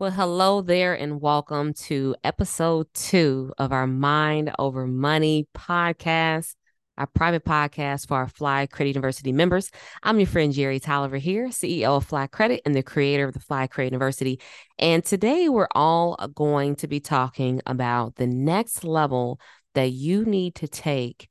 Well, 0.00 0.12
hello 0.12 0.60
there, 0.60 0.94
and 0.94 1.20
welcome 1.20 1.74
to 1.74 2.14
episode 2.22 2.86
two 2.94 3.52
of 3.58 3.72
our 3.72 3.88
Mind 3.88 4.52
Over 4.56 4.86
Money 4.86 5.48
podcast, 5.56 6.54
our 6.96 7.08
private 7.08 7.44
podcast 7.44 8.06
for 8.06 8.16
our 8.16 8.28
Fly 8.28 8.66
Credit 8.66 8.90
University 8.90 9.32
members. 9.32 9.72
I'm 10.04 10.20
your 10.20 10.28
friend 10.28 10.52
Jerry 10.52 10.78
Tolliver 10.78 11.16
here, 11.16 11.48
CEO 11.48 11.96
of 11.96 12.06
Fly 12.06 12.28
Credit 12.28 12.60
and 12.64 12.76
the 12.76 12.82
creator 12.84 13.24
of 13.24 13.34
the 13.34 13.40
Fly 13.40 13.66
Credit 13.66 13.90
University. 13.90 14.38
And 14.78 15.04
today 15.04 15.48
we're 15.48 15.66
all 15.74 16.14
going 16.32 16.76
to 16.76 16.86
be 16.86 17.00
talking 17.00 17.60
about 17.66 18.14
the 18.14 18.28
next 18.28 18.84
level 18.84 19.40
that 19.74 19.90
you 19.90 20.24
need 20.24 20.54
to 20.54 20.68
take 20.68 21.28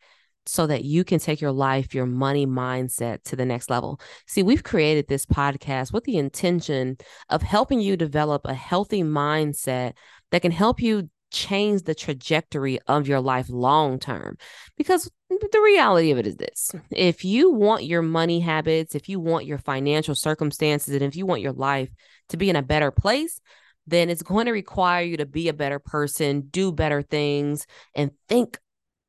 so 0.47 0.67
that 0.67 0.83
you 0.83 1.03
can 1.03 1.19
take 1.19 1.41
your 1.41 1.51
life, 1.51 1.93
your 1.93 2.05
money 2.05 2.45
mindset 2.45 3.23
to 3.23 3.35
the 3.35 3.45
next 3.45 3.69
level. 3.69 3.99
See, 4.25 4.43
we've 4.43 4.63
created 4.63 5.07
this 5.07 5.25
podcast 5.25 5.93
with 5.93 6.03
the 6.05 6.17
intention 6.17 6.97
of 7.29 7.41
helping 7.41 7.81
you 7.81 7.97
develop 7.97 8.43
a 8.45 8.53
healthy 8.53 9.03
mindset 9.03 9.93
that 10.31 10.41
can 10.41 10.51
help 10.51 10.81
you 10.81 11.09
change 11.31 11.83
the 11.83 11.95
trajectory 11.95 12.79
of 12.87 13.07
your 13.07 13.19
life 13.19 13.49
long 13.49 13.99
term. 13.99 14.37
Because 14.77 15.09
the 15.29 15.61
reality 15.61 16.11
of 16.11 16.17
it 16.17 16.27
is 16.27 16.37
this 16.37 16.71
if 16.91 17.25
you 17.25 17.51
want 17.51 17.83
your 17.83 18.01
money 18.01 18.39
habits, 18.39 18.95
if 18.95 19.09
you 19.09 19.19
want 19.19 19.45
your 19.45 19.57
financial 19.57 20.15
circumstances, 20.15 20.93
and 20.93 21.03
if 21.03 21.15
you 21.15 21.25
want 21.25 21.41
your 21.41 21.53
life 21.53 21.89
to 22.29 22.37
be 22.37 22.49
in 22.49 22.55
a 22.55 22.61
better 22.61 22.91
place, 22.91 23.41
then 23.85 24.09
it's 24.09 24.23
going 24.23 24.45
to 24.45 24.51
require 24.51 25.03
you 25.03 25.17
to 25.17 25.25
be 25.25 25.47
a 25.47 25.53
better 25.53 25.79
person, 25.79 26.47
do 26.49 26.71
better 26.71 27.01
things, 27.01 27.65
and 27.95 28.11
think 28.27 28.59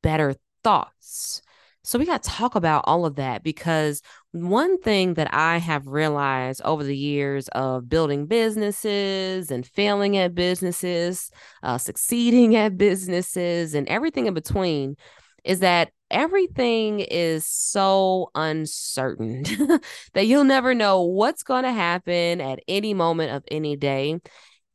better 0.03 0.35
thoughts. 0.69 1.41
So 1.83 1.99
we 1.99 2.05
got 2.05 2.23
to 2.23 2.29
talk 2.29 2.55
about 2.55 2.85
all 2.87 3.07
of 3.07 3.17
that 3.17 3.43
because 3.43 4.03
one 4.33 4.79
thing 4.79 5.15
that 5.15 5.33
I 5.33 5.57
have 5.57 5.87
realized 5.87 6.61
over 6.63 6.85
the 6.85 6.95
years 6.95 7.49
of 7.49 7.89
building 7.89 8.27
businesses 8.27 9.51
and 9.51 9.67
failing 9.67 10.19
at 10.19 10.35
businesses, 10.35 11.31
uh, 11.63 11.79
succeeding 11.79 12.55
at 12.63 12.77
businesses, 12.77 13.75
and 13.75 13.89
everything 13.89 14.27
in 14.27 14.35
between 14.35 14.97
is 15.43 15.61
that 15.61 15.91
everything 16.11 17.01
is 17.01 17.47
so 17.47 18.31
uncertain 18.35 19.45
that 20.13 20.27
you'll 20.27 20.45
never 20.45 20.75
know 20.75 21.05
what's 21.05 21.43
going 21.43 21.65
to 21.65 21.73
happen 21.73 22.43
at 22.43 22.61
any 22.69 22.93
moment 22.93 23.33
of 23.33 23.43
any 23.51 23.75
day. 23.75 24.21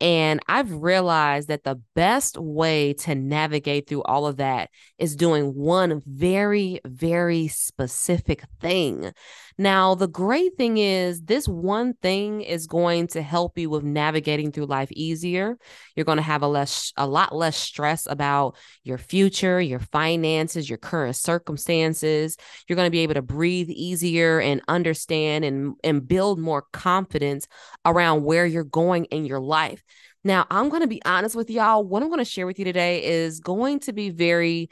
And 0.04 0.42
I've 0.50 0.70
realized 0.70 1.48
that 1.48 1.64
the 1.64 1.80
best 1.96 2.38
way 2.38 2.92
to 2.94 3.16
navigate 3.16 3.88
through 3.88 4.04
all 4.04 4.28
of 4.28 4.36
that 4.36 4.70
is 4.98 5.16
doing 5.16 5.56
one 5.56 6.02
very, 6.06 6.82
very 6.86 7.48
specific 7.48 8.44
thing. 8.60 9.14
Now, 9.58 9.96
the 9.96 10.08
great 10.08 10.58
thing 10.58 10.78
is, 10.78 11.22
this 11.22 11.48
one 11.48 11.94
thing 12.02 12.42
is 12.42 12.68
going 12.68 13.08
to 13.08 13.22
help 13.22 13.58
you 13.58 13.70
with 13.70 13.84
navigating 13.84 14.52
through 14.52 14.66
life 14.66 14.92
easier. 14.92 15.58
You're 15.96 16.06
going 16.06 16.18
to 16.18 16.24
have 16.24 16.42
a 16.42 16.48
less, 16.48 16.92
a 16.98 17.06
lot 17.06 17.36
less 17.36 17.58
stress 17.58 18.08
about 18.10 18.56
your 18.84 18.98
future, 18.98 19.62
your 19.62 19.80
finances, 19.80 20.70
your 20.70 20.78
current 20.78 21.16
circumstances. 21.16 22.38
You're 22.68 22.76
going 22.76 22.88
to 22.88 22.92
be 22.92 23.00
able 23.00 23.16
to 23.16 23.22
breathe 23.22 23.70
easier 23.70 24.40
and 24.40 24.62
understand 24.68 25.46
and, 25.46 25.76
and 25.84 26.08
build 26.08 26.40
more 26.40 26.64
confidence 26.74 27.48
around 27.86 28.24
where 28.24 28.46
you're 28.46 28.64
going 28.64 29.06
in 29.06 29.26
your 29.26 29.40
life. 29.40 29.84
Now, 30.24 30.46
I'm 30.50 30.70
going 30.70 30.82
to 30.82 30.88
be 30.88 31.02
honest 31.04 31.36
with 31.36 31.50
y'all. 31.50 31.84
What 31.84 32.02
I'm 32.02 32.10
going 32.10 32.20
to 32.20 32.26
share 32.26 32.46
with 32.46 32.58
you 32.58 32.66
today 32.66 33.04
is 33.04 33.40
going 33.40 33.82
to 33.82 33.94
be 33.94 34.10
very 34.10 34.70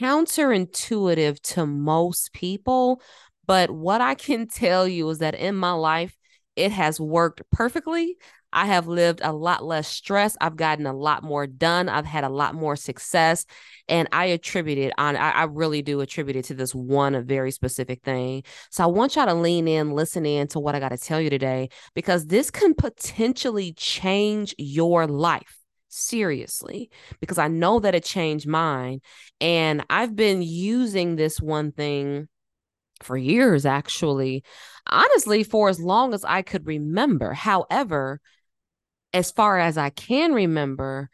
counterintuitive 0.00 1.40
to 1.40 1.66
most 1.66 2.32
people, 2.32 3.00
but 3.46 3.70
what 3.70 4.00
I 4.00 4.14
can 4.14 4.48
tell 4.48 4.86
you 4.86 5.08
is 5.10 5.18
that 5.18 5.34
in 5.34 5.54
my 5.56 5.72
life, 5.72 6.16
it 6.56 6.72
has 6.72 6.98
worked 6.98 7.42
perfectly. 7.52 8.16
I 8.52 8.66
have 8.66 8.88
lived 8.88 9.20
a 9.22 9.32
lot 9.32 9.64
less 9.64 9.86
stress. 9.86 10.36
I've 10.40 10.56
gotten 10.56 10.86
a 10.86 10.94
lot 10.94 11.22
more 11.22 11.46
done. 11.46 11.90
I've 11.90 12.06
had 12.06 12.24
a 12.24 12.30
lot 12.30 12.54
more 12.54 12.74
success. 12.74 13.44
And 13.88 14.08
I 14.12 14.26
attribute 14.26 14.78
it 14.78 14.94
on, 14.96 15.16
I, 15.16 15.30
I 15.32 15.42
really 15.44 15.82
do 15.82 16.00
attribute 16.00 16.36
it 16.36 16.46
to 16.46 16.54
this 16.54 16.74
one 16.74 17.22
very 17.26 17.50
specific 17.50 18.02
thing. 18.02 18.44
So 18.70 18.82
I 18.82 18.86
want 18.86 19.16
y'all 19.16 19.26
to 19.26 19.34
lean 19.34 19.68
in, 19.68 19.90
listen 19.90 20.24
in 20.24 20.48
to 20.48 20.58
what 20.58 20.74
I 20.74 20.80
got 20.80 20.88
to 20.88 20.96
tell 20.96 21.20
you 21.20 21.28
today, 21.28 21.68
because 21.94 22.26
this 22.26 22.50
can 22.50 22.72
potentially 22.74 23.74
change 23.74 24.54
your 24.56 25.06
life 25.06 25.58
seriously 25.88 26.90
because 27.20 27.38
I 27.38 27.48
know 27.48 27.80
that 27.80 27.94
it 27.94 28.04
changed 28.04 28.46
mine. 28.46 29.00
And 29.40 29.84
I've 29.90 30.16
been 30.16 30.40
using 30.40 31.16
this 31.16 31.40
one 31.40 31.72
thing 31.72 32.28
for 33.02 33.16
years, 33.16 33.66
actually, 33.66 34.44
honestly, 34.86 35.42
for 35.42 35.68
as 35.68 35.80
long 35.80 36.14
as 36.14 36.24
I 36.24 36.42
could 36.42 36.66
remember. 36.66 37.32
However, 37.32 38.20
as 39.12 39.30
far 39.30 39.58
as 39.58 39.78
I 39.78 39.90
can 39.90 40.32
remember, 40.32 41.10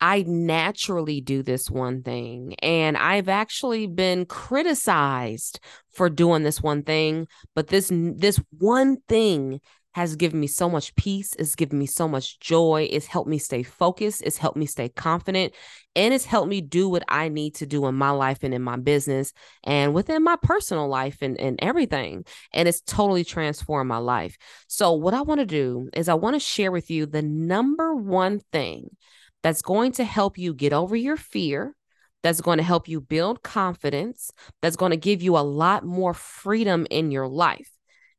I 0.00 0.24
naturally 0.26 1.20
do 1.20 1.42
this 1.44 1.70
one 1.70 2.02
thing. 2.02 2.54
And 2.60 2.96
I've 2.96 3.28
actually 3.28 3.86
been 3.86 4.26
criticized 4.26 5.60
for 5.92 6.10
doing 6.10 6.42
this 6.42 6.60
one 6.60 6.82
thing, 6.82 7.28
but 7.54 7.68
this 7.68 7.90
this 7.92 8.40
one 8.58 8.98
thing 9.08 9.60
has 9.92 10.16
given 10.16 10.40
me 10.40 10.46
so 10.46 10.68
much 10.68 10.94
peace. 10.96 11.34
It's 11.38 11.54
given 11.54 11.78
me 11.78 11.86
so 11.86 12.08
much 12.08 12.40
joy. 12.40 12.88
It's 12.90 13.06
helped 13.06 13.28
me 13.28 13.38
stay 13.38 13.62
focused. 13.62 14.22
It's 14.24 14.38
helped 14.38 14.56
me 14.56 14.66
stay 14.66 14.88
confident. 14.88 15.54
And 15.94 16.14
it's 16.14 16.24
helped 16.24 16.48
me 16.48 16.62
do 16.62 16.88
what 16.88 17.04
I 17.08 17.28
need 17.28 17.54
to 17.56 17.66
do 17.66 17.86
in 17.86 17.94
my 17.94 18.10
life 18.10 18.38
and 18.42 18.54
in 18.54 18.62
my 18.62 18.76
business 18.76 19.32
and 19.64 19.92
within 19.92 20.24
my 20.24 20.36
personal 20.42 20.88
life 20.88 21.18
and, 21.20 21.38
and 21.38 21.58
everything. 21.62 22.24
And 22.52 22.68
it's 22.68 22.80
totally 22.80 23.24
transformed 23.24 23.88
my 23.88 23.98
life. 23.98 24.36
So, 24.68 24.92
what 24.92 25.14
I 25.14 25.20
want 25.22 25.40
to 25.40 25.46
do 25.46 25.90
is 25.92 26.08
I 26.08 26.14
want 26.14 26.34
to 26.34 26.40
share 26.40 26.72
with 26.72 26.90
you 26.90 27.04
the 27.04 27.22
number 27.22 27.94
one 27.94 28.40
thing 28.52 28.96
that's 29.42 29.60
going 29.60 29.92
to 29.92 30.04
help 30.04 30.38
you 30.38 30.54
get 30.54 30.72
over 30.72 30.96
your 30.96 31.16
fear 31.16 31.74
that's 32.22 32.40
going 32.40 32.58
to 32.58 32.64
help 32.64 32.88
you 32.88 33.00
build 33.00 33.42
confidence, 33.42 34.30
that's 34.60 34.76
going 34.76 34.90
to 34.90 34.96
give 34.96 35.22
you 35.22 35.36
a 35.36 35.40
lot 35.40 35.84
more 35.84 36.14
freedom 36.14 36.86
in 36.90 37.10
your 37.10 37.26
life. 37.26 37.68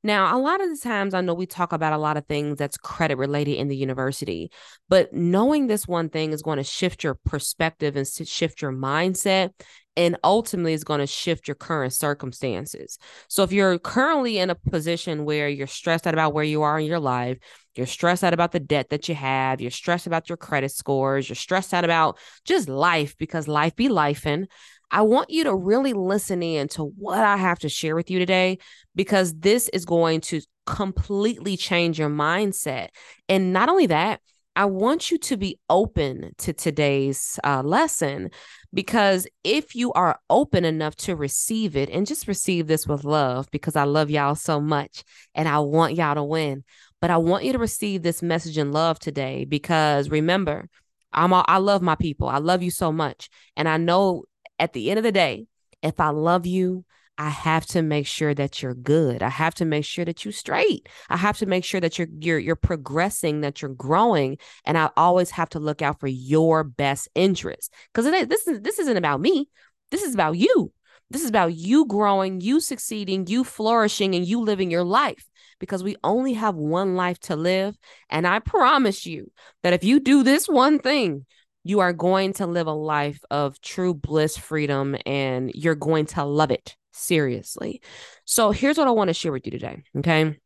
Now, 0.06 0.36
a 0.36 0.40
lot 0.40 0.62
of 0.62 0.70
the 0.70 0.78
times 0.78 1.14
I 1.14 1.22
know 1.22 1.34
we 1.34 1.46
talk 1.46 1.72
about 1.72 1.94
a 1.94 1.98
lot 1.98 2.18
of 2.18 2.26
things 2.26 2.58
that's 2.58 2.76
credit 2.76 3.18
related 3.18 3.56
in 3.56 3.70
the 3.70 3.78
university, 3.78 4.52
but 4.90 5.14
knowing 5.14 5.68
this 5.68 5.88
one 5.88 6.10
thing 6.10 6.34
is 6.34 6.42
going 6.42 6.58
to 6.58 6.64
shift 6.64 7.06
your 7.06 7.18
perspective 7.26 7.96
and 7.96 8.06
shift 8.06 8.62
your 8.62 8.74
mindset 8.74 9.52
and 9.96 10.18
ultimately 10.24 10.74
is 10.74 10.84
going 10.84 11.00
to 11.00 11.08
shift 11.08 11.48
your 11.48 11.56
current 11.56 11.94
circumstances. 11.94 12.98
So 13.30 13.44
if 13.44 13.52
you're 13.52 13.78
currently 13.78 14.40
in 14.40 14.50
a 14.50 14.56
position 14.56 15.24
where 15.24 15.48
you're 15.48 15.68
stressed 15.68 16.08
out 16.08 16.14
about 16.14 16.34
where 16.34 16.44
you 16.44 16.64
are 16.64 16.80
in 16.80 16.86
your 16.86 17.00
life, 17.00 17.38
you're 17.76 17.88
stressed 17.88 18.24
out 18.24 18.34
about 18.34 18.52
the 18.52 18.60
debt 18.60 18.90
that 18.90 19.08
you 19.08 19.16
have, 19.16 19.62
you're 19.62 19.72
stressed 19.72 20.08
about 20.08 20.30
your 20.30 20.38
credit 20.38 20.72
scores, 20.72 21.30
you're 21.30 21.36
stressed 21.36 21.74
out 21.74 21.84
about 21.84 22.18
just 22.46 22.70
life 22.70 23.16
because 23.18 23.48
life 23.48 23.76
be 23.76 23.88
lifing. 23.88 24.48
I 24.94 25.02
want 25.02 25.32
you 25.32 25.44
to 25.46 25.56
really 25.56 25.94
listen 25.94 26.44
in 26.44 26.68
to 26.70 26.84
what 26.84 27.20
I 27.20 27.36
have 27.36 27.58
to 27.60 27.70
share 27.70 27.96
with 27.96 28.12
you 28.12 28.20
today 28.20 28.60
because 28.96 29.34
this 29.34 29.68
is 29.70 29.86
going 29.86 30.22
to 30.22 30.42
completely 30.68 31.58
change 31.58 31.98
your 31.98 32.12
mindset. 32.12 32.90
And 33.28 33.52
not 33.52 33.70
only 33.70 33.88
that, 33.88 34.22
I 34.56 34.66
want 34.66 35.10
you 35.10 35.18
to 35.18 35.36
be 35.36 35.58
open 35.68 36.34
to 36.38 36.54
today's 36.54 37.40
uh, 37.44 37.64
lesson 37.64 38.30
because 38.72 39.26
if 39.44 39.74
you 39.74 39.92
are 39.94 40.20
open 40.30 40.64
enough 40.64 40.96
to 40.98 41.16
receive 41.16 41.76
it 41.76 41.90
and 41.90 42.06
just 42.06 42.28
receive 42.28 42.68
this 42.68 42.86
with 42.86 43.04
love, 43.04 43.48
because 43.52 43.76
I 43.76 43.86
love 43.86 44.12
y'all 44.12 44.36
so 44.36 44.62
much 44.62 45.04
and 45.34 45.48
I 45.48 45.58
want 45.58 45.96
y'all 45.96 46.14
to 46.14 46.24
win. 46.24 46.64
But 47.02 47.10
I 47.10 47.18
want 47.18 47.46
you 47.46 47.54
to 47.54 47.58
receive 47.58 48.04
this 48.04 48.22
message 48.22 48.60
in 48.60 48.72
love 48.72 49.00
today 49.00 49.46
because 49.46 50.12
remember, 50.12 50.70
I'm 51.12 51.34
all, 51.34 51.46
I 51.48 51.58
love 51.58 51.82
my 51.82 51.96
people. 51.96 52.28
I 52.28 52.38
love 52.38 52.62
you 52.62 52.72
so 52.72 52.92
much. 52.92 53.30
And 53.58 53.68
I 53.68 53.78
know 53.78 54.24
at 54.64 54.72
the 54.72 54.90
end 54.90 54.98
of 54.98 55.04
the 55.04 55.12
day, 55.12 55.46
if 55.82 56.00
I 56.00 56.10
love 56.10 56.46
you, 56.46 56.86
I 57.18 57.30
have 57.30 57.66
to 57.68 57.82
make 57.82 58.08
sure 58.08 58.34
that 58.34 58.62
you're 58.62 58.74
good. 58.74 59.22
I 59.22 59.28
have 59.28 59.54
to 59.56 59.66
make 59.66 59.84
sure 59.84 60.06
that 60.06 60.24
you're 60.24 60.32
straight. 60.32 60.88
I 61.10 61.18
have 61.18 61.38
to 61.40 61.46
make 61.46 61.66
sure 61.66 61.82
that 61.82 62.00
you're 62.00 62.08
you're 62.18 62.40
you're 62.40 62.56
progressing, 62.56 63.42
that 63.42 63.62
you're 63.62 63.74
growing, 63.74 64.38
and 64.66 64.78
I 64.78 64.90
always 64.96 65.32
have 65.32 65.50
to 65.50 65.60
look 65.60 65.82
out 65.82 66.00
for 66.00 66.08
your 66.08 66.64
best 66.64 67.10
interest. 67.14 67.74
Because 67.94 68.10
this 68.28 68.48
is 68.48 68.62
this 68.62 68.80
isn't 68.80 68.96
about 68.96 69.20
me. 69.20 69.50
This 69.92 70.02
is 70.02 70.14
about 70.14 70.38
you. 70.38 70.72
This 71.10 71.24
is 71.24 71.30
about 71.30 71.54
you 71.54 71.86
growing, 71.86 72.40
you 72.40 72.62
succeeding, 72.62 73.28
you 73.28 73.44
flourishing, 73.44 74.16
and 74.16 74.26
you 74.26 74.40
living 74.40 74.72
your 74.72 74.86
life. 74.86 75.26
Because 75.60 75.84
we 75.84 75.98
only 76.06 76.34
have 76.34 76.56
one 76.56 76.96
life 76.96 77.20
to 77.28 77.36
live, 77.36 77.78
and 78.10 78.26
I 78.26 78.40
promise 78.40 79.06
you 79.06 79.30
that 79.62 79.74
if 79.74 79.84
you 79.84 80.00
do 80.00 80.24
this 80.24 80.48
one 80.48 80.80
thing, 80.80 81.26
you 81.64 81.80
are 81.80 81.94
going 81.94 82.34
to 82.34 82.48
live 82.48 82.68
a 82.68 82.74
life 82.74 83.24
of 83.32 83.60
true 83.62 83.94
bliss, 83.94 84.38
freedom, 84.38 84.96
and 85.06 85.52
you're 85.54 85.76
going 85.76 86.06
to 86.08 86.24
love 86.24 86.52
it 86.52 86.76
seriously. 86.92 87.82
So, 88.26 88.52
here's 88.52 88.78
what 88.78 88.88
I 88.88 88.92
want 88.92 89.10
to 89.10 89.14
share 89.14 89.32
with 89.32 89.46
you 89.46 89.52
today. 89.52 89.84
Okay. 89.98 90.38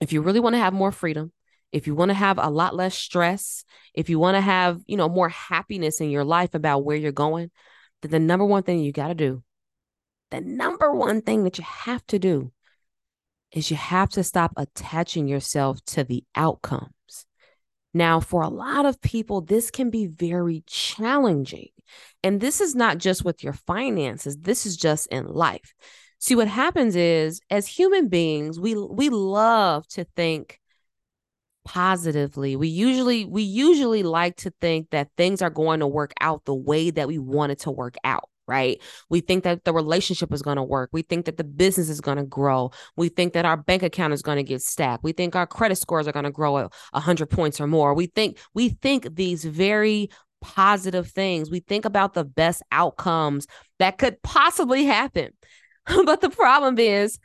If 0.00 0.12
you 0.12 0.22
really 0.22 0.40
want 0.40 0.54
to 0.54 0.58
have 0.58 0.72
more 0.72 0.92
freedom, 0.92 1.32
if 1.72 1.86
you 1.86 1.94
want 1.94 2.10
to 2.10 2.14
have 2.14 2.38
a 2.38 2.50
lot 2.50 2.74
less 2.74 2.96
stress, 2.96 3.64
if 3.94 4.08
you 4.08 4.18
want 4.18 4.36
to 4.36 4.40
have, 4.40 4.80
you 4.86 4.96
know, 4.96 5.08
more 5.08 5.28
happiness 5.28 6.00
in 6.00 6.10
your 6.10 6.24
life 6.24 6.54
about 6.54 6.84
where 6.84 6.96
you're 6.96 7.12
going, 7.12 7.50
then 8.02 8.10
the 8.10 8.18
number 8.18 8.44
one 8.44 8.62
thing 8.62 8.80
you 8.80 8.92
got 8.92 9.08
to 9.08 9.14
do, 9.14 9.42
the 10.30 10.40
number 10.40 10.92
one 10.92 11.20
thing 11.20 11.44
that 11.44 11.58
you 11.58 11.64
have 11.64 12.06
to 12.08 12.18
do 12.18 12.52
is 13.52 13.70
you 13.70 13.76
have 13.76 14.10
to 14.10 14.24
stop 14.24 14.52
attaching 14.56 15.28
yourself 15.28 15.84
to 15.86 16.04
the 16.04 16.24
outcomes 16.34 17.23
Now, 17.94 18.18
for 18.18 18.42
a 18.42 18.48
lot 18.48 18.84
of 18.84 19.00
people, 19.00 19.40
this 19.40 19.70
can 19.70 19.88
be 19.88 20.06
very 20.06 20.64
challenging. 20.66 21.68
And 22.24 22.40
this 22.40 22.60
is 22.60 22.74
not 22.74 22.98
just 22.98 23.24
with 23.24 23.44
your 23.44 23.52
finances, 23.52 24.36
this 24.38 24.66
is 24.66 24.76
just 24.76 25.06
in 25.08 25.26
life. 25.26 25.72
See, 26.18 26.34
what 26.34 26.48
happens 26.48 26.96
is 26.96 27.40
as 27.50 27.66
human 27.66 28.08
beings, 28.08 28.58
we 28.58 28.74
we 28.74 29.10
love 29.10 29.86
to 29.88 30.04
think 30.16 30.58
positively. 31.64 32.56
We 32.56 32.68
usually 32.68 33.24
we 33.26 33.42
usually 33.42 34.02
like 34.02 34.36
to 34.38 34.52
think 34.60 34.90
that 34.90 35.10
things 35.16 35.42
are 35.42 35.50
going 35.50 35.80
to 35.80 35.86
work 35.86 36.12
out 36.20 36.44
the 36.44 36.54
way 36.54 36.90
that 36.90 37.08
we 37.08 37.18
want 37.18 37.52
it 37.52 37.60
to 37.60 37.70
work 37.70 37.96
out 38.04 38.28
right? 38.46 38.80
We 39.08 39.20
think 39.20 39.44
that 39.44 39.64
the 39.64 39.72
relationship 39.72 40.32
is 40.32 40.42
going 40.42 40.56
to 40.56 40.62
work. 40.62 40.90
We 40.92 41.02
think 41.02 41.26
that 41.26 41.36
the 41.36 41.44
business 41.44 41.88
is 41.88 42.00
going 42.00 42.18
to 42.18 42.24
grow. 42.24 42.70
We 42.96 43.08
think 43.08 43.32
that 43.32 43.44
our 43.44 43.56
bank 43.56 43.82
account 43.82 44.12
is 44.12 44.22
going 44.22 44.36
to 44.36 44.42
get 44.42 44.62
stacked. 44.62 45.04
We 45.04 45.12
think 45.12 45.34
our 45.34 45.46
credit 45.46 45.76
scores 45.76 46.06
are 46.06 46.12
going 46.12 46.24
to 46.24 46.30
grow 46.30 46.56
a 46.58 46.70
100 46.92 47.30
points 47.30 47.60
or 47.60 47.66
more. 47.66 47.94
We 47.94 48.06
think 48.06 48.38
we 48.54 48.70
think 48.70 49.14
these 49.14 49.44
very 49.44 50.10
positive 50.40 51.08
things. 51.08 51.50
We 51.50 51.60
think 51.60 51.84
about 51.84 52.12
the 52.12 52.24
best 52.24 52.62
outcomes 52.70 53.46
that 53.78 53.98
could 53.98 54.22
possibly 54.22 54.84
happen. 54.84 55.30
but 56.04 56.20
the 56.20 56.30
problem 56.30 56.78
is 56.78 57.18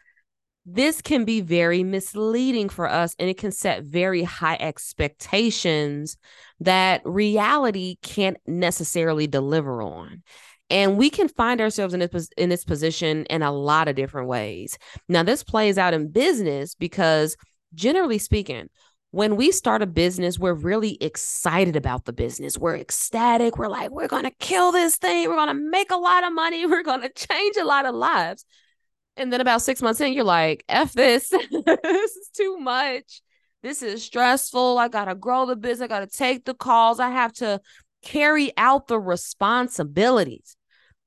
this 0.65 1.01
can 1.01 1.25
be 1.25 1.41
very 1.41 1.83
misleading 1.83 2.69
for 2.69 2.87
us 2.87 3.15
and 3.17 3.29
it 3.29 3.37
can 3.37 3.51
set 3.51 3.83
very 3.83 4.23
high 4.23 4.57
expectations 4.59 6.17
that 6.59 7.01
reality 7.05 7.97
can't 8.01 8.37
necessarily 8.45 9.25
deliver 9.25 9.81
on. 9.81 10.21
And 10.69 10.97
we 10.97 11.09
can 11.09 11.27
find 11.27 11.61
ourselves 11.61 11.93
in 11.93 11.99
this 11.99 12.29
in 12.37 12.49
this 12.49 12.63
position 12.63 13.25
in 13.25 13.41
a 13.41 13.51
lot 13.51 13.87
of 13.87 13.95
different 13.95 14.27
ways. 14.27 14.77
Now, 15.07 15.23
this 15.23 15.43
plays 15.43 15.77
out 15.77 15.93
in 15.93 16.11
business 16.11 16.75
because 16.75 17.35
generally 17.73 18.19
speaking, 18.19 18.69
when 19.11 19.35
we 19.35 19.51
start 19.51 19.81
a 19.81 19.87
business, 19.87 20.37
we're 20.37 20.53
really 20.53 20.97
excited 21.01 21.75
about 21.75 22.05
the 22.05 22.13
business. 22.13 22.57
We're 22.57 22.75
ecstatic. 22.75 23.57
We're 23.57 23.67
like, 23.67 23.89
we're 23.89 24.07
going 24.07 24.25
to 24.25 24.31
kill 24.39 24.71
this 24.71 24.97
thing. 24.97 25.27
We're 25.27 25.35
going 25.35 25.47
to 25.47 25.53
make 25.55 25.89
a 25.89 25.97
lot 25.97 26.23
of 26.23 26.33
money. 26.33 26.65
We're 26.67 26.83
going 26.83 27.01
to 27.01 27.09
change 27.09 27.57
a 27.57 27.65
lot 27.65 27.85
of 27.85 27.95
lives. 27.95 28.45
And 29.17 29.33
then 29.33 29.41
about 29.41 29.63
six 29.63 29.81
months 29.81 29.99
in, 29.99 30.13
you're 30.13 30.23
like, 30.23 30.63
F 30.69 30.93
this. 30.93 31.29
this 31.29 32.15
is 32.15 32.29
too 32.35 32.57
much. 32.57 33.21
This 33.63 33.81
is 33.81 34.03
stressful. 34.03 34.77
I 34.77 34.87
got 34.87 35.05
to 35.05 35.15
grow 35.15 35.45
the 35.45 35.55
business. 35.55 35.85
I 35.85 35.87
got 35.87 36.09
to 36.09 36.17
take 36.17 36.45
the 36.45 36.53
calls. 36.53 36.99
I 36.99 37.09
have 37.09 37.33
to 37.33 37.59
carry 38.03 38.51
out 38.57 38.87
the 38.87 38.99
responsibilities. 38.99 40.55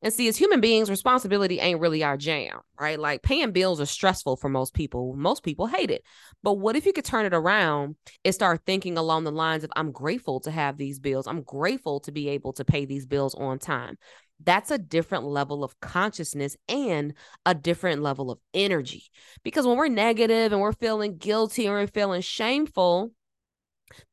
And 0.02 0.12
see, 0.12 0.26
as 0.26 0.36
human 0.36 0.60
beings, 0.60 0.90
responsibility 0.90 1.60
ain't 1.60 1.80
really 1.80 2.02
our 2.02 2.16
jam, 2.16 2.60
right? 2.78 2.98
Like 2.98 3.22
paying 3.22 3.52
bills 3.52 3.80
are 3.80 3.86
stressful 3.86 4.36
for 4.36 4.48
most 4.48 4.74
people. 4.74 5.14
Most 5.16 5.44
people 5.44 5.66
hate 5.66 5.92
it. 5.92 6.02
But 6.42 6.54
what 6.54 6.74
if 6.74 6.84
you 6.84 6.92
could 6.92 7.04
turn 7.04 7.24
it 7.24 7.32
around 7.32 7.94
and 8.24 8.34
start 8.34 8.62
thinking 8.66 8.98
along 8.98 9.24
the 9.24 9.30
lines 9.30 9.62
of, 9.62 9.70
I'm 9.76 9.92
grateful 9.92 10.40
to 10.40 10.50
have 10.50 10.76
these 10.76 10.98
bills. 10.98 11.28
I'm 11.28 11.42
grateful 11.42 12.00
to 12.00 12.12
be 12.12 12.28
able 12.30 12.52
to 12.54 12.64
pay 12.64 12.84
these 12.84 13.06
bills 13.06 13.34
on 13.36 13.60
time. 13.60 13.96
That's 14.44 14.72
a 14.72 14.78
different 14.78 15.24
level 15.24 15.62
of 15.62 15.78
consciousness 15.78 16.56
and 16.68 17.14
a 17.46 17.54
different 17.54 18.02
level 18.02 18.32
of 18.32 18.40
energy. 18.52 19.04
Because 19.44 19.68
when 19.68 19.76
we're 19.76 19.86
negative 19.86 20.52
and 20.52 20.60
we're 20.60 20.72
feeling 20.72 21.16
guilty 21.16 21.68
or 21.68 21.74
we're 21.74 21.86
feeling 21.86 22.22
shameful, 22.22 23.12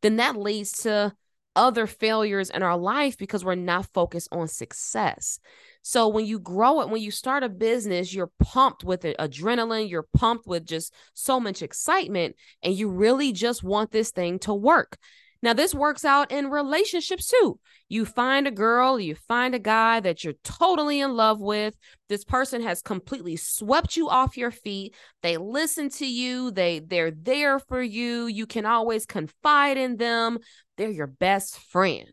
then 0.03 0.17
that 0.17 0.35
leads 0.35 0.83
to 0.83 1.13
other 1.55 1.87
failures 1.87 2.49
in 2.49 2.63
our 2.63 2.77
life 2.77 3.17
because 3.17 3.43
we're 3.43 3.55
not 3.55 3.91
focused 3.93 4.29
on 4.31 4.47
success. 4.47 5.39
So 5.81 6.07
when 6.07 6.25
you 6.25 6.39
grow 6.39 6.81
it, 6.81 6.89
when 6.89 7.01
you 7.01 7.11
start 7.11 7.43
a 7.43 7.49
business, 7.49 8.13
you're 8.13 8.31
pumped 8.39 8.83
with 8.83 9.01
adrenaline, 9.01 9.89
you're 9.89 10.07
pumped 10.15 10.45
with 10.47 10.65
just 10.65 10.93
so 11.13 11.39
much 11.39 11.61
excitement, 11.61 12.35
and 12.61 12.73
you 12.73 12.89
really 12.89 13.31
just 13.31 13.63
want 13.63 13.91
this 13.91 14.11
thing 14.11 14.39
to 14.39 14.53
work. 14.53 14.97
Now, 15.41 15.53
this 15.53 15.73
works 15.73 16.03
out 16.03 16.31
in 16.31 16.49
relationships 16.49 17.27
too. 17.27 17.59
You 17.87 18.05
find 18.05 18.45
a 18.45 18.51
girl, 18.51 18.99
you 18.99 19.15
find 19.15 19.55
a 19.55 19.59
guy 19.59 20.01
that 20.01 20.23
you're 20.23 20.33
totally 20.43 20.99
in 20.99 21.15
love 21.15 21.39
with. 21.39 21.75
This 22.09 22.25
person 22.25 22.61
has 22.61 22.81
completely 22.81 23.37
swept 23.37 23.95
you 23.95 24.09
off 24.09 24.37
your 24.37 24.51
feet. 24.51 24.95
They 25.23 25.37
listen 25.37 25.89
to 25.91 26.05
you, 26.05 26.51
they 26.51 26.79
they're 26.79 27.11
there 27.11 27.57
for 27.57 27.81
you. 27.81 28.27
You 28.27 28.45
can 28.45 28.65
always 28.65 29.05
confide 29.05 29.77
in 29.77 29.95
them. 29.95 30.39
They're 30.79 30.89
your 30.89 31.07
best 31.07 31.59
friend. 31.59 32.07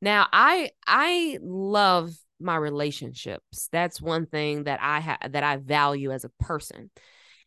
Now, 0.00 0.28
I 0.32 0.70
I 0.86 1.38
love 1.42 2.14
my 2.38 2.54
relationships. 2.54 3.68
That's 3.72 4.00
one 4.00 4.26
thing 4.26 4.64
that 4.64 4.78
I 4.80 5.00
have 5.00 5.32
that 5.32 5.42
I 5.42 5.56
value 5.56 6.12
as 6.12 6.24
a 6.24 6.30
person. 6.38 6.92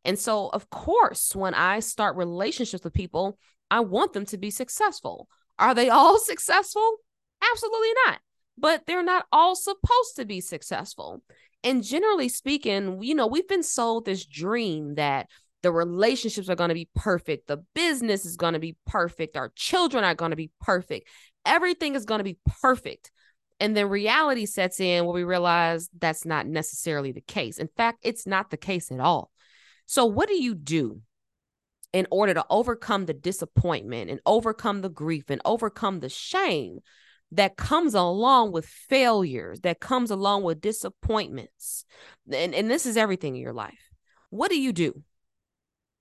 And 0.03 0.19
so, 0.19 0.49
of 0.49 0.69
course, 0.69 1.33
when 1.33 1.53
I 1.53 1.79
start 1.79 2.17
relationships 2.17 2.83
with 2.83 2.93
people, 2.93 3.39
I 3.71 3.79
want 3.79 4.11
them 4.11 4.25
to 4.25 4.37
be 4.37 4.49
successful. 4.49 5.29
Are 5.57 5.73
they 5.73 5.89
all 5.89 6.19
successful? 6.23 6.97
Absolutely 7.53 7.93
not. 8.05 8.19
But 8.57 8.83
they're 8.87 9.03
not 9.03 9.25
all 9.31 9.55
supposed 9.55 10.17
to 10.17 10.25
be 10.25 10.41
successful. 10.41 11.23
And 11.63 11.81
generally 11.81 12.27
speaking, 12.27 13.01
you 13.01 13.15
know, 13.15 13.27
we've 13.27 13.47
been 13.47 13.63
sold 13.63 14.03
this 14.03 14.25
dream 14.25 14.95
that 14.95 15.27
the 15.63 15.71
relationships 15.71 16.49
are 16.49 16.55
going 16.55 16.69
to 16.69 16.75
be 16.75 16.89
perfect, 16.95 17.47
the 17.47 17.63
business 17.73 18.25
is 18.25 18.37
going 18.37 18.53
to 18.53 18.59
be 18.59 18.75
perfect, 18.85 19.37
our 19.37 19.51
children 19.55 20.03
are 20.03 20.15
going 20.15 20.31
to 20.31 20.37
be 20.37 20.51
perfect, 20.61 21.07
everything 21.45 21.95
is 21.95 22.05
going 22.05 22.19
to 22.19 22.23
be 22.23 22.37
perfect. 22.61 23.11
And 23.59 23.75
then 23.75 23.89
reality 23.89 24.45
sets 24.45 24.79
in 24.79 25.05
where 25.05 25.13
we 25.13 25.23
realize 25.23 25.89
that's 25.97 26.25
not 26.25 26.45
necessarily 26.45 27.11
the 27.11 27.21
case. 27.21 27.57
In 27.57 27.69
fact, 27.75 27.99
it's 28.03 28.27
not 28.27 28.51
the 28.51 28.57
case 28.57 28.91
at 28.91 28.99
all. 28.99 29.31
So, 29.87 30.05
what 30.05 30.27
do 30.27 30.39
you 30.39 30.53
do 30.53 31.01
in 31.91 32.05
order 32.11 32.33
to 32.35 32.45
overcome 32.49 33.05
the 33.05 33.13
disappointment 33.13 34.11
and 34.11 34.19
overcome 34.25 34.81
the 34.81 34.89
grief 34.89 35.29
and 35.29 35.41
overcome 35.43 36.01
the 36.01 36.09
shame 36.09 36.79
that 37.31 37.57
comes 37.57 37.95
along 37.95 38.51
with 38.51 38.65
failures, 38.65 39.61
that 39.61 39.79
comes 39.79 40.11
along 40.11 40.43
with 40.43 40.61
disappointments? 40.61 41.85
And, 42.31 42.53
and 42.53 42.69
this 42.69 42.85
is 42.85 42.95
everything 42.95 43.35
in 43.35 43.41
your 43.41 43.53
life. 43.53 43.89
What 44.29 44.51
do 44.51 44.59
you 44.59 44.73
do? 44.73 45.01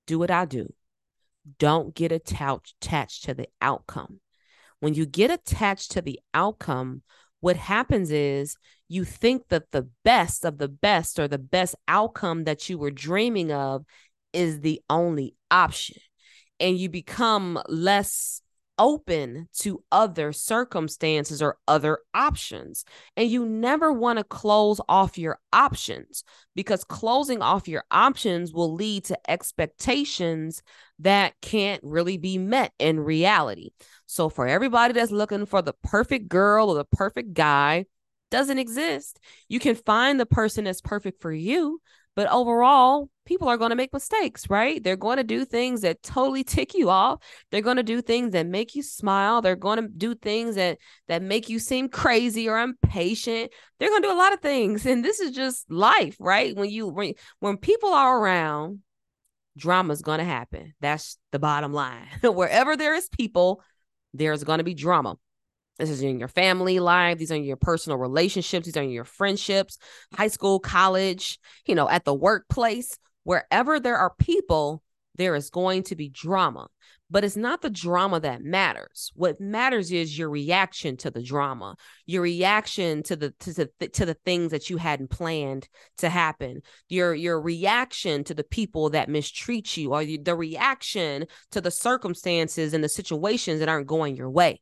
Do 0.06 0.18
what 0.18 0.30
I 0.30 0.44
do. 0.44 0.72
Don't 1.58 1.94
get 1.94 2.12
attached, 2.12 2.80
to 3.24 3.34
the 3.34 3.48
outcome. 3.60 4.20
When 4.80 4.94
you 4.94 5.06
get 5.06 5.30
attached 5.30 5.92
to 5.92 6.02
the 6.02 6.20
outcome, 6.34 7.02
what 7.40 7.56
happens 7.56 8.10
is 8.10 8.56
you 8.88 9.04
think 9.04 9.48
that 9.48 9.70
the 9.70 9.88
best 10.04 10.44
of 10.44 10.58
the 10.58 10.68
best 10.68 11.18
or 11.18 11.28
the 11.28 11.38
best 11.38 11.74
outcome 11.88 12.44
that 12.44 12.68
you 12.68 12.78
were 12.78 12.90
dreaming 12.90 13.52
of 13.52 13.84
is 14.32 14.60
the 14.60 14.82
only 14.90 15.34
option. 15.50 16.00
And 16.58 16.78
you 16.78 16.88
become 16.88 17.60
less 17.68 18.40
open 18.78 19.48
to 19.58 19.82
other 19.90 20.32
circumstances 20.32 21.40
or 21.42 21.58
other 21.66 21.98
options. 22.14 22.84
And 23.16 23.30
you 23.30 23.46
never 23.46 23.92
want 23.92 24.18
to 24.18 24.24
close 24.24 24.80
off 24.88 25.18
your 25.18 25.38
options 25.52 26.24
because 26.54 26.84
closing 26.84 27.42
off 27.42 27.68
your 27.68 27.84
options 27.90 28.52
will 28.52 28.74
lead 28.74 29.04
to 29.04 29.30
expectations 29.30 30.62
that 30.98 31.34
can't 31.42 31.82
really 31.82 32.18
be 32.18 32.38
met 32.38 32.72
in 32.78 33.00
reality. 33.00 33.70
So, 34.06 34.28
for 34.28 34.46
everybody 34.46 34.94
that's 34.94 35.10
looking 35.10 35.46
for 35.46 35.62
the 35.62 35.74
perfect 35.82 36.28
girl 36.28 36.70
or 36.70 36.76
the 36.76 36.84
perfect 36.84 37.34
guy, 37.34 37.86
doesn't 38.30 38.58
exist. 38.58 39.20
You 39.48 39.60
can 39.60 39.74
find 39.74 40.18
the 40.18 40.26
person 40.26 40.64
that's 40.64 40.80
perfect 40.80 41.20
for 41.20 41.32
you, 41.32 41.80
but 42.16 42.28
overall, 42.30 43.10
people 43.26 43.46
are 43.48 43.58
going 43.58 43.70
to 43.70 43.76
make 43.76 43.92
mistakes, 43.92 44.48
right? 44.48 44.82
They're 44.82 44.96
going 44.96 45.18
to 45.18 45.24
do 45.24 45.44
things 45.44 45.82
that 45.82 46.02
totally 46.02 46.42
tick 46.42 46.74
you 46.74 46.88
off. 46.88 47.22
They're 47.50 47.60
going 47.60 47.76
to 47.76 47.82
do 47.82 48.00
things 48.00 48.32
that 48.32 48.46
make 48.46 48.74
you 48.74 48.82
smile. 48.82 49.42
They're 49.42 49.54
going 49.54 49.82
to 49.82 49.86
do 49.86 50.14
things 50.14 50.54
that 50.54 50.78
that 51.08 51.20
make 51.20 51.50
you 51.50 51.58
seem 51.58 51.90
crazy 51.90 52.48
or 52.48 52.58
impatient. 52.58 53.52
They're 53.78 53.90
going 53.90 54.02
to 54.02 54.08
do 54.08 54.14
a 54.14 54.16
lot 54.16 54.32
of 54.32 54.40
things, 54.40 54.86
and 54.86 55.04
this 55.04 55.20
is 55.20 55.32
just 55.32 55.70
life, 55.70 56.16
right? 56.18 56.56
When 56.56 56.70
you 56.70 56.88
when, 56.88 57.12
when 57.40 57.58
people 57.58 57.90
are 57.90 58.18
around, 58.18 58.80
drama 59.58 59.92
is 59.92 60.00
going 60.00 60.18
to 60.18 60.24
happen. 60.24 60.72
That's 60.80 61.18
the 61.32 61.38
bottom 61.38 61.74
line. 61.74 62.08
Wherever 62.22 62.78
there 62.78 62.94
is 62.94 63.10
people, 63.10 63.62
there's 64.14 64.42
going 64.42 64.58
to 64.58 64.64
be 64.64 64.74
drama. 64.74 65.18
This 65.78 65.90
is 65.90 66.02
in 66.02 66.18
your 66.18 66.28
family 66.28 66.80
life. 66.80 67.18
These 67.18 67.32
are 67.32 67.36
your 67.36 67.56
personal 67.56 67.98
relationships. 67.98 68.66
These 68.66 68.76
are 68.76 68.82
your 68.82 69.04
friendships, 69.04 69.78
high 70.14 70.28
school, 70.28 70.58
college, 70.58 71.38
you 71.66 71.74
know, 71.74 71.88
at 71.88 72.04
the 72.04 72.14
workplace. 72.14 72.98
Wherever 73.24 73.78
there 73.78 73.96
are 73.96 74.14
people, 74.18 74.82
there 75.16 75.34
is 75.34 75.50
going 75.50 75.82
to 75.84 75.96
be 75.96 76.08
drama. 76.08 76.68
But 77.08 77.22
it's 77.22 77.36
not 77.36 77.62
the 77.62 77.70
drama 77.70 78.18
that 78.20 78.42
matters. 78.42 79.12
What 79.14 79.40
matters 79.40 79.92
is 79.92 80.18
your 80.18 80.28
reaction 80.28 80.96
to 80.98 81.10
the 81.10 81.22
drama, 81.22 81.76
your 82.04 82.22
reaction 82.22 83.04
to 83.04 83.14
the 83.14 83.30
to 83.40 83.52
the 83.52 83.88
to 83.88 84.04
the 84.04 84.16
things 84.24 84.50
that 84.50 84.70
you 84.70 84.76
hadn't 84.76 85.10
planned 85.10 85.68
to 85.98 86.08
happen, 86.08 86.62
your 86.88 87.14
your 87.14 87.40
reaction 87.40 88.24
to 88.24 88.34
the 88.34 88.42
people 88.42 88.90
that 88.90 89.08
mistreat 89.08 89.76
you, 89.76 89.92
or 89.92 90.04
the 90.04 90.34
reaction 90.34 91.26
to 91.52 91.60
the 91.60 91.70
circumstances 91.70 92.74
and 92.74 92.82
the 92.82 92.88
situations 92.88 93.60
that 93.60 93.68
aren't 93.68 93.86
going 93.86 94.16
your 94.16 94.30
way. 94.30 94.60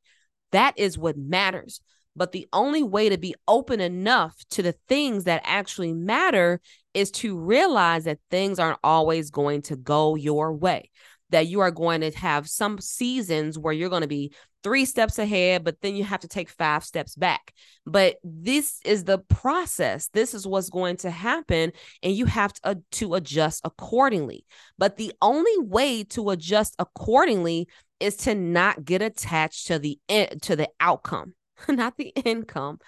That 0.52 0.78
is 0.78 0.96
what 0.98 1.16
matters. 1.16 1.80
But 2.16 2.30
the 2.30 2.46
only 2.52 2.82
way 2.82 3.08
to 3.08 3.18
be 3.18 3.34
open 3.48 3.80
enough 3.80 4.36
to 4.50 4.62
the 4.62 4.76
things 4.88 5.24
that 5.24 5.42
actually 5.44 5.92
matter 5.92 6.60
is 6.92 7.10
to 7.10 7.36
realize 7.36 8.04
that 8.04 8.20
things 8.30 8.60
aren't 8.60 8.78
always 8.84 9.30
going 9.30 9.62
to 9.62 9.76
go 9.76 10.14
your 10.14 10.52
way. 10.52 10.90
that 11.30 11.48
you 11.48 11.60
are 11.60 11.72
going 11.72 12.00
to 12.00 12.10
have 12.12 12.48
some 12.48 12.78
seasons 12.78 13.58
where 13.58 13.72
you're 13.72 13.88
going 13.88 14.02
to 14.02 14.06
be 14.08 14.32
three 14.62 14.84
steps 14.84 15.18
ahead, 15.18 15.64
but 15.64 15.76
then 15.82 15.96
you 15.96 16.04
have 16.04 16.20
to 16.20 16.28
take 16.28 16.48
five 16.48 16.84
steps 16.84 17.16
back. 17.16 17.52
But 17.84 18.16
this 18.22 18.78
is 18.84 19.04
the 19.04 19.18
process. 19.18 20.08
This 20.12 20.32
is 20.32 20.46
what's 20.46 20.70
going 20.70 20.96
to 20.98 21.10
happen, 21.10 21.72
and 22.02 22.14
you 22.14 22.26
have 22.26 22.52
to, 22.54 22.60
uh, 22.64 22.74
to 22.92 23.14
adjust 23.14 23.62
accordingly. 23.64 24.46
But 24.78 24.96
the 24.96 25.12
only 25.20 25.58
way 25.58 26.04
to 26.04 26.30
adjust 26.30 26.76
accordingly 26.78 27.68
is 28.00 28.16
to 28.16 28.34
not 28.34 28.84
get 28.84 29.02
attached 29.02 29.66
to 29.68 29.78
the 29.78 29.98
to 30.42 30.56
the 30.56 30.68
outcome, 30.80 31.34
not 31.68 31.96
the 31.96 32.12
income, 32.24 32.78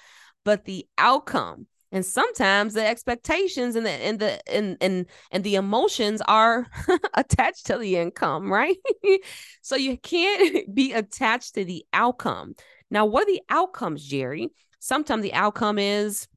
but 0.44 0.64
the 0.64 0.86
outcome. 0.98 1.66
And 1.92 2.04
sometimes 2.04 2.74
the 2.74 2.84
expectations 2.84 3.76
and 3.76 3.86
the 3.86 3.90
and 3.90 4.18
the 4.18 4.52
and 4.52 4.76
and, 4.80 5.06
and 5.30 5.44
the 5.44 5.54
emotions 5.54 6.20
are 6.26 6.66
attached 7.14 7.66
to 7.66 7.78
the 7.78 7.96
income 7.96 8.52
right? 8.52 8.76
So 9.62 9.74
you 9.74 9.98
can't 9.98 10.72
be 10.72 10.92
attached 10.92 11.54
to 11.54 11.64
the 11.64 11.84
outcome. 11.92 12.54
Now 12.90 13.06
what 13.06 13.24
are 13.24 13.32
the 13.32 13.42
outcomes 13.48 14.04
jerry? 14.04 14.50
Sometimes 14.78 15.22
the 15.22 15.34
outcome 15.34 15.78
is 15.78 16.28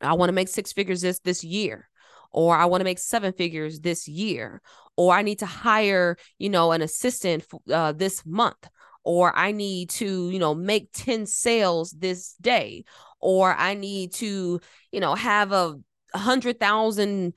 i 0.00 0.12
want 0.12 0.28
to 0.28 0.34
make 0.34 0.48
six 0.48 0.72
figures 0.72 1.00
this 1.00 1.18
this 1.20 1.42
year 1.44 1.88
or 2.30 2.54
i 2.54 2.64
want 2.64 2.80
to 2.80 2.84
make 2.84 2.98
seven 2.98 3.32
figures 3.32 3.80
this 3.80 4.08
year 4.08 4.60
or 4.98 5.14
i 5.14 5.22
need 5.22 5.38
to 5.38 5.46
hire 5.46 6.18
you 6.38 6.50
know 6.50 6.72
an 6.72 6.82
assistant 6.82 7.46
uh, 7.72 7.92
this 7.92 8.26
month 8.26 8.68
or 9.08 9.34
I 9.34 9.52
need 9.52 9.88
to, 9.90 10.28
you 10.28 10.38
know, 10.38 10.54
make 10.54 10.92
10 10.92 11.24
sales 11.24 11.92
this 11.92 12.34
day, 12.42 12.84
or 13.20 13.54
I 13.54 13.72
need 13.72 14.12
to, 14.14 14.60
you 14.92 15.00
know, 15.00 15.14
have 15.14 15.50
a 15.50 15.80
hundred 16.14 16.60
thousand 16.60 17.32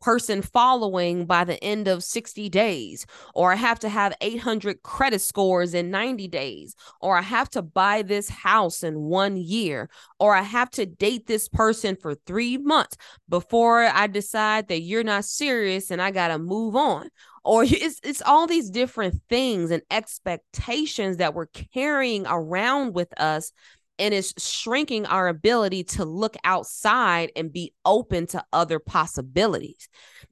person 0.00 0.42
following 0.42 1.26
by 1.26 1.44
the 1.44 1.62
end 1.62 1.88
of 1.88 2.04
60 2.04 2.48
days, 2.48 3.06
or 3.34 3.52
I 3.52 3.56
have 3.56 3.78
to 3.80 3.88
have 3.88 4.14
800 4.20 4.82
credit 4.82 5.20
scores 5.20 5.74
in 5.74 5.90
90 5.90 6.28
days, 6.28 6.74
or 7.00 7.16
I 7.16 7.22
have 7.22 7.50
to 7.50 7.62
buy 7.62 8.02
this 8.02 8.28
house 8.28 8.82
in 8.82 9.00
one 9.00 9.36
year, 9.36 9.90
or 10.20 10.34
I 10.34 10.42
have 10.42 10.70
to 10.72 10.86
date 10.86 11.26
this 11.26 11.48
person 11.48 11.96
for 11.96 12.14
three 12.14 12.56
months 12.56 12.96
before 13.28 13.84
I 13.84 14.06
decide 14.06 14.68
that 14.68 14.80
you're 14.80 15.04
not 15.04 15.24
serious 15.24 15.90
and 15.90 16.00
I 16.00 16.10
got 16.10 16.28
to 16.28 16.38
move 16.38 16.76
on. 16.76 17.08
Or 17.44 17.64
it's, 17.66 18.00
it's 18.02 18.22
all 18.22 18.46
these 18.46 18.70
different 18.70 19.22
things 19.28 19.70
and 19.70 19.82
expectations 19.90 21.16
that 21.18 21.34
we're 21.34 21.46
carrying 21.46 22.26
around 22.26 22.94
with 22.94 23.18
us 23.20 23.52
and 23.98 24.12
it's 24.12 24.34
shrinking 24.42 25.06
our 25.06 25.28
ability 25.28 25.84
to 25.84 26.04
look 26.04 26.36
outside 26.44 27.32
and 27.36 27.52
be 27.52 27.72
open 27.84 28.26
to 28.28 28.44
other 28.52 28.78
possibilities. 28.78 29.88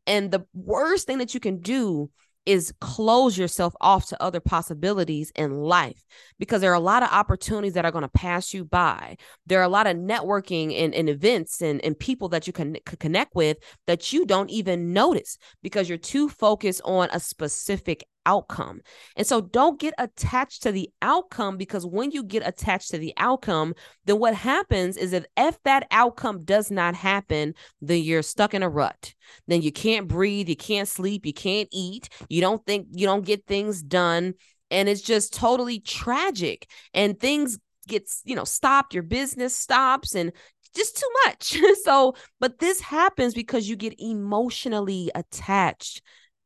And 0.07 0.31
the 0.31 0.47
worst 0.53 1.07
thing 1.07 1.19
that 1.19 1.35
you 1.35 1.41
can 1.41 1.61
do 1.61 2.11
is 2.47 2.75
close 2.81 3.39
yourself 3.39 3.75
off 3.81 4.07
to 4.09 4.23
other 4.23 4.41
possibilities 4.41 5.33
in 5.35 5.51
life 5.51 6.03
because 6.39 6.61
there 6.61 6.71
are 6.71 6.75
a 6.75 6.81
lot 6.81 7.03
of 7.03 7.09
opportunities 7.11 7.73
that 7.75 7.85
are 7.85 7.91
going 7.91 8.03
to 8.03 8.09
pass 8.09 8.53
you 8.53 8.65
by. 8.65 9.17
There 9.47 9.61
are 9.61 9.65
a 9.65 9.69
lot 9.69 9.87
of 9.87 9.97
networking 9.97 10.79
and, 10.79 10.95
and 10.95 11.09
events 11.09 11.63
and, 11.63 11.83
and 11.83 11.99
people 11.99 12.29
that 12.31 12.47
you 12.47 12.53
can, 12.53 12.77
can 12.85 12.99
connect 12.99 13.35
with 13.35 13.59
that 13.87 14.13
you 14.13 14.27
don't 14.27 14.51
even 14.51 14.93
notice 14.93 15.39
because 15.63 15.89
you're 15.89 15.99
too 15.99 16.29
focused 16.29 16.83
on 16.85 17.09
a 17.13 17.21
specific 17.21 18.05
outcome. 18.27 18.81
And 19.17 19.27
so 19.27 19.41
don't 19.41 19.81
get 19.81 19.95
attached 19.99 20.63
to 20.63 20.73
the 20.73 20.91
outcome 21.03 21.57
because 21.57 21.87
when 21.87 22.11
you 22.11 22.23
get 22.23 22.47
attached 22.47 22.91
to 22.91 22.99
the 22.99 23.13
outcome, 23.17 23.75
then 24.05 24.19
what 24.19 24.35
happens 24.35 24.97
is 24.97 25.13
if, 25.13 25.25
if 25.37 25.63
that 25.65 25.87
outcome 25.91 26.45
does 26.45 26.71
not 26.71 26.95
happen, 26.95 27.55
then 27.81 28.03
you're 28.03 28.23
stuck 28.23 28.55
in 28.55 28.63
a 28.63 28.69
rut. 28.69 29.15
Then 29.47 29.63
you 29.63 29.73
can't 29.73 30.09
breathe, 30.09 30.49
you 30.49 30.57
can't 30.57 30.89
sleep, 30.89 31.27
you 31.27 31.35
can't 31.35 31.69
eat, 31.73 32.09
you 32.29 32.41
don't 32.41 32.65
think 32.67 32.89
you 32.93 33.07
don't 33.07 33.25
get 33.25 33.47
things 33.47 33.83
done. 33.83 34.35
And 34.71 34.89
it's 34.89 35.03
just 35.03 35.33
totally 35.33 35.81
tragic. 35.81 36.69
And 36.93 37.19
things 37.19 37.59
gets, 37.87 38.23
you 38.25 38.35
know, 38.35 38.45
stopped, 38.45 38.95
your 38.95 39.03
business 39.03 39.57
stops 39.57 40.15
and 40.15 40.33
just 40.75 40.97
too 40.97 41.11
much. 41.27 41.59
so, 41.85 42.15
but 42.41 42.59
this 42.59 42.81
happens 42.81 43.35
because 43.35 43.69
you 43.69 43.77
get 43.77 43.95
emotionally 43.99 45.11
attached 45.15 46.03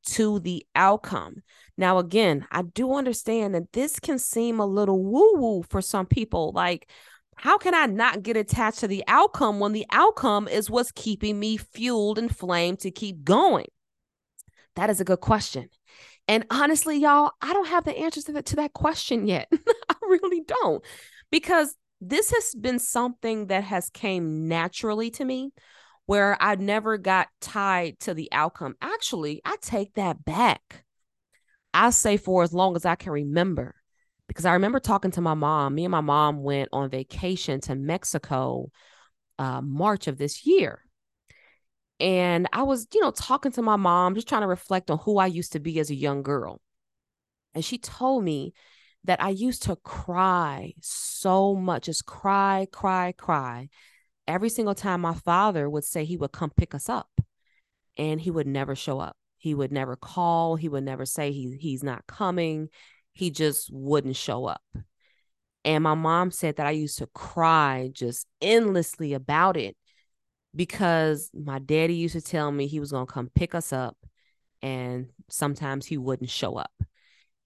to 0.07 0.41
the 0.41 0.65
outcome. 0.75 1.43
Now, 1.79 1.99
again, 1.99 2.45
I 2.51 2.63
do 2.63 2.93
understand 2.93 3.55
that 3.55 3.73
this 3.73 4.01
can 4.01 4.19
seem 4.19 4.59
a 4.59 4.67
little 4.67 5.03
woo 5.03 5.37
woo 5.37 5.63
for 5.63 5.81
some 5.81 6.07
people. 6.07 6.53
Like, 6.53 6.91
how 7.37 7.57
can 7.57 7.73
I 7.73 7.87
not 7.87 8.25
get 8.25 8.37
attached 8.37 8.81
to 8.81 8.89
the 8.89 9.05
outcome 9.07 9.61
when 9.61 9.73
the 9.73 9.87
outcome 9.93 10.49
is 10.49 10.69
what's 10.69 10.91
keeping 10.91 11.39
me 11.39 11.57
fueled 11.57 12.19
and 12.19 12.35
flamed 12.35 12.81
to 12.81 12.91
keep 12.91 13.23
going? 13.23 13.67
That 14.75 14.91
is 14.91 15.01
a 15.01 15.05
good 15.05 15.21
question. 15.21 15.69
And 16.27 16.45
honestly, 16.51 16.99
y'all, 16.99 17.31
I 17.41 17.53
don't 17.53 17.69
have 17.69 17.85
the 17.85 17.97
answers 17.97 18.25
to, 18.25 18.33
that, 18.33 18.47
to 18.47 18.57
that 18.57 18.73
question 18.73 19.29
yet. 19.29 19.49
I 19.89 19.95
really 20.03 20.43
don't. 20.43 20.85
Because 21.31 21.77
this 22.01 22.33
has 22.33 22.55
been 22.55 22.81
something 22.81 23.47
that 23.47 23.63
has 23.65 23.89
came 23.89 24.49
naturally 24.49 25.11
to 25.13 25.25
me 25.25 25.53
where 26.07 26.37
I 26.41 26.57
never 26.57 26.99
got 26.99 27.29
tied 27.41 28.01
to 28.01 28.15
the 28.15 28.29
outcome. 28.33 28.77
Actually, 28.81 29.43
I 29.45 29.57
take 29.61 29.95
that 29.95 30.25
back. 30.25 30.85
I 31.75 31.91
say 31.91 32.17
for 32.17 32.43
as 32.43 32.53
long 32.53 32.77
as 32.77 32.85
I 32.85 32.95
can 32.95 33.13
remember, 33.13 33.75
because 34.27 34.45
I 34.45 34.53
remember 34.53 34.81
talking 34.81 35.11
to 35.13 35.21
my 35.21 35.35
mom. 35.35 35.75
Me 35.75 35.85
and 35.85 35.93
my 35.93 36.01
mom 36.01 36.43
went 36.43 36.69
on 36.73 36.91
vacation 36.91 37.61
to 37.63 37.75
Mexico 37.75 38.71
uh, 39.39 39.61
March 39.63 40.07
of 40.07 40.19
this 40.19 40.47
year. 40.47 40.83
And 42.01 42.47
I 42.53 42.63
was, 42.63 42.87
you 42.95 43.01
know, 43.01 43.11
talking 43.11 43.53
to 43.53 43.63
my 43.63 43.77
mom, 43.77 44.15
just 44.15 44.29
trying 44.29 44.43
to 44.43 44.47
reflect 44.47 44.91
on 44.91 44.99
who 44.99 45.19
I 45.19 45.27
used 45.27 45.53
to 45.53 45.61
be 45.61 45.81
as 45.81 45.91
a 45.91 45.95
young 45.95 46.23
girl. 46.23 46.61
And 47.55 47.65
she 47.65 47.79
told 47.79 48.23
me 48.23 48.53
that 49.05 49.23
I 49.23 49.31
used 49.31 49.65
to 49.65 49.77
cry 49.77 50.75
so 50.81 51.55
much, 51.55 51.85
just 51.85 52.07
cry, 52.07 52.67
cry, 52.71 53.15
cry. 53.17 53.69
Every 54.27 54.49
single 54.49 54.75
time 54.75 55.01
my 55.01 55.15
father 55.15 55.69
would 55.69 55.85
say 55.85 56.05
he 56.05 56.17
would 56.17 56.33
come 56.33 56.51
pick 56.51 56.75
us 56.75 56.89
up 56.89 57.09
and 57.97 58.21
he 58.21 58.31
would 58.31 58.47
never 58.47 58.77
show 58.77 59.01
up. 59.01 59.17
He 59.39 59.55
would 59.55 59.73
never 59.73 59.97
call. 59.97 60.57
He 60.57 60.69
would 60.69 60.85
never 60.85 61.07
say 61.07 61.33
he 61.33 61.57
he's 61.59 61.83
not 61.83 62.07
coming. 62.07 62.69
He 63.13 63.31
just 63.31 63.71
wouldn't 63.73 64.17
show 64.17 64.47
up. 64.47 64.63
And 65.65 65.85
my 65.85 65.95
mom 65.95 66.31
said 66.31 66.57
that 66.57 66.67
I 66.67 66.71
used 66.73 66.99
to 66.99 67.07
cry 67.09 67.91
just 67.93 68.27
endlessly 68.41 69.15
about 69.15 69.57
it 69.57 69.77
because 70.55 71.31
my 71.35 71.59
daddy 71.59 71.95
used 71.95 72.15
to 72.15 72.21
tell 72.23 72.51
me 72.51 72.67
he 72.67 72.81
was 72.81 72.93
going 72.93 73.07
to 73.07 73.13
come 73.13 73.31
pick 73.35 73.55
us 73.55 73.73
up 73.73 73.97
and 74.63 75.11
sometimes 75.29 75.87
he 75.87 75.99
wouldn't 75.99 76.31
show 76.31 76.57
up. 76.57 76.73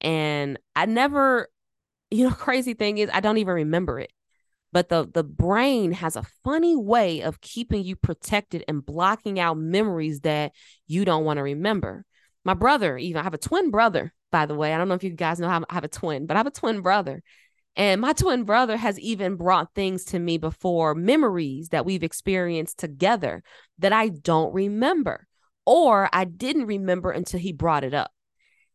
And 0.00 0.58
I 0.76 0.86
never, 0.86 1.48
you 2.10 2.28
know, 2.28 2.34
crazy 2.34 2.74
thing 2.74 2.98
is 2.98 3.10
I 3.12 3.20
don't 3.20 3.38
even 3.38 3.54
remember 3.54 3.98
it 3.98 4.12
but 4.72 4.88
the 4.88 5.08
the 5.12 5.22
brain 5.22 5.92
has 5.92 6.16
a 6.16 6.26
funny 6.44 6.76
way 6.76 7.20
of 7.20 7.40
keeping 7.40 7.84
you 7.84 7.94
protected 7.94 8.64
and 8.66 8.84
blocking 8.84 9.38
out 9.38 9.58
memories 9.58 10.20
that 10.20 10.52
you 10.86 11.04
don't 11.04 11.24
want 11.24 11.36
to 11.38 11.42
remember. 11.42 12.04
My 12.44 12.54
brother 12.54 12.98
even 12.98 13.20
i 13.20 13.22
have 13.22 13.34
a 13.34 13.38
twin 13.38 13.70
brother 13.70 14.12
by 14.30 14.46
the 14.46 14.54
way. 14.54 14.72
I 14.72 14.78
don't 14.78 14.88
know 14.88 14.94
if 14.94 15.04
you 15.04 15.10
guys 15.10 15.38
know 15.38 15.48
how 15.48 15.62
i 15.68 15.74
have 15.74 15.84
a 15.84 15.88
twin 15.88 16.26
but 16.26 16.36
i 16.36 16.40
have 16.40 16.46
a 16.46 16.50
twin 16.50 16.80
brother. 16.80 17.22
And 17.74 18.02
my 18.02 18.12
twin 18.12 18.44
brother 18.44 18.76
has 18.76 19.00
even 19.00 19.36
brought 19.36 19.74
things 19.74 20.04
to 20.06 20.18
me 20.18 20.36
before 20.36 20.94
memories 20.94 21.70
that 21.70 21.86
we've 21.86 22.02
experienced 22.02 22.78
together 22.78 23.42
that 23.78 23.92
i 23.92 24.08
don't 24.08 24.52
remember 24.52 25.26
or 25.64 26.08
i 26.12 26.24
didn't 26.24 26.66
remember 26.66 27.10
until 27.10 27.40
he 27.40 27.52
brought 27.52 27.84
it 27.84 27.94
up 27.94 28.10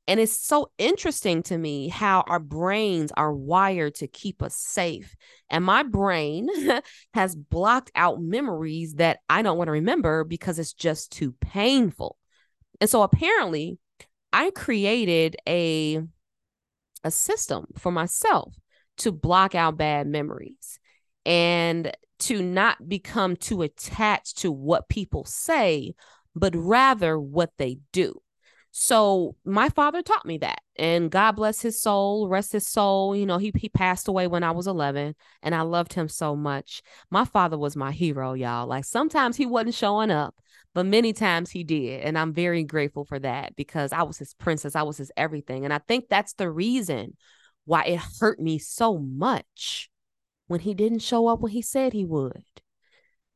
and 0.08 0.20
it's 0.22 0.40
so 0.40 0.72
interesting 0.78 1.44
to 1.44 1.58
me 1.58 1.90
how 1.90 2.24
our 2.28 2.40
brains 2.40 3.12
are 3.18 3.34
wired 3.34 3.96
to 3.96 4.08
keep 4.08 4.42
us 4.42 4.56
safe. 4.56 5.14
And 5.50 5.66
my 5.66 5.84
brain 5.84 6.48
has 7.14 7.36
blocked 7.36 7.92
out 7.94 8.22
memories 8.22 8.96
that 8.96 9.20
I 9.30 9.42
don't 9.42 9.58
want 9.58 9.68
to 9.68 9.74
remember 9.74 10.24
because 10.24 10.60
it's 10.60 10.74
just 10.74 11.12
too 11.12 11.34
painful. 11.42 12.18
And 12.80 12.90
so 12.90 13.02
apparently, 13.02 13.80
I 14.32 14.52
created 14.52 15.36
a 15.48 16.02
a 17.04 17.12
system 17.12 17.68
for 17.78 17.92
myself 17.92 18.56
to 18.98 19.12
block 19.12 19.56
out 19.56 19.78
bad 19.78 20.08
memories 20.08 20.80
and 21.26 21.92
to 22.20 22.42
not 22.42 22.90
become 22.90 23.36
too 23.36 23.62
attached 23.62 24.40
to 24.40 24.52
what 24.52 24.90
people 24.90 25.24
say, 25.26 25.94
but 26.36 26.56
rather 26.56 27.20
what 27.20 27.52
they 27.58 27.78
do. 27.92 28.20
So 28.72 29.36
my 29.44 29.70
father 29.70 30.02
taught 30.02 30.26
me 30.26 30.38
that. 30.40 30.60
And 30.78 31.10
God 31.10 31.32
bless 31.34 31.62
his 31.62 31.82
soul, 31.82 32.30
rest 32.30 32.52
his 32.52 32.68
soul. 32.68 33.16
You 33.16 33.26
know, 33.26 33.38
he 33.38 33.52
he 33.56 33.70
passed 33.70 34.08
away 34.08 34.28
when 34.28 34.44
I 34.44 34.52
was 34.52 34.68
11 34.68 35.16
and 35.42 35.56
I 35.56 35.62
loved 35.62 35.94
him 35.94 36.08
so 36.08 36.36
much. 36.36 36.84
My 37.10 37.26
father 37.26 37.58
was 37.58 37.76
my 37.76 37.92
hero, 37.92 38.34
y'all. 38.34 38.68
Like 38.68 38.86
sometimes 38.86 39.36
he 39.36 39.46
wasn't 39.46 39.74
showing 39.74 40.12
up, 40.12 40.36
but 40.74 40.86
many 40.86 41.14
times 41.14 41.50
he 41.50 41.64
did. 41.64 42.02
And 42.04 42.18
I'm 42.18 42.34
very 42.34 42.64
grateful 42.64 43.06
for 43.06 43.18
that 43.20 43.56
because 43.56 43.92
I 43.92 44.04
was 44.04 44.18
his 44.18 44.36
princess, 44.36 44.76
I 44.76 44.84
was 44.84 44.98
his 44.98 45.12
everything. 45.18 45.64
And 45.64 45.74
I 45.74 45.80
think 45.80 46.06
that's 46.10 46.34
the 46.34 46.52
reason 46.52 47.18
why 47.66 47.84
it 47.86 48.00
hurt 48.20 48.40
me 48.40 48.60
so 48.60 48.98
much 49.00 49.90
when 50.48 50.60
he 50.60 50.74
didn't 50.74 51.00
show 51.00 51.28
up 51.28 51.40
when 51.40 51.52
he 51.52 51.62
said 51.62 51.94
he 51.94 52.06
would. 52.06 52.44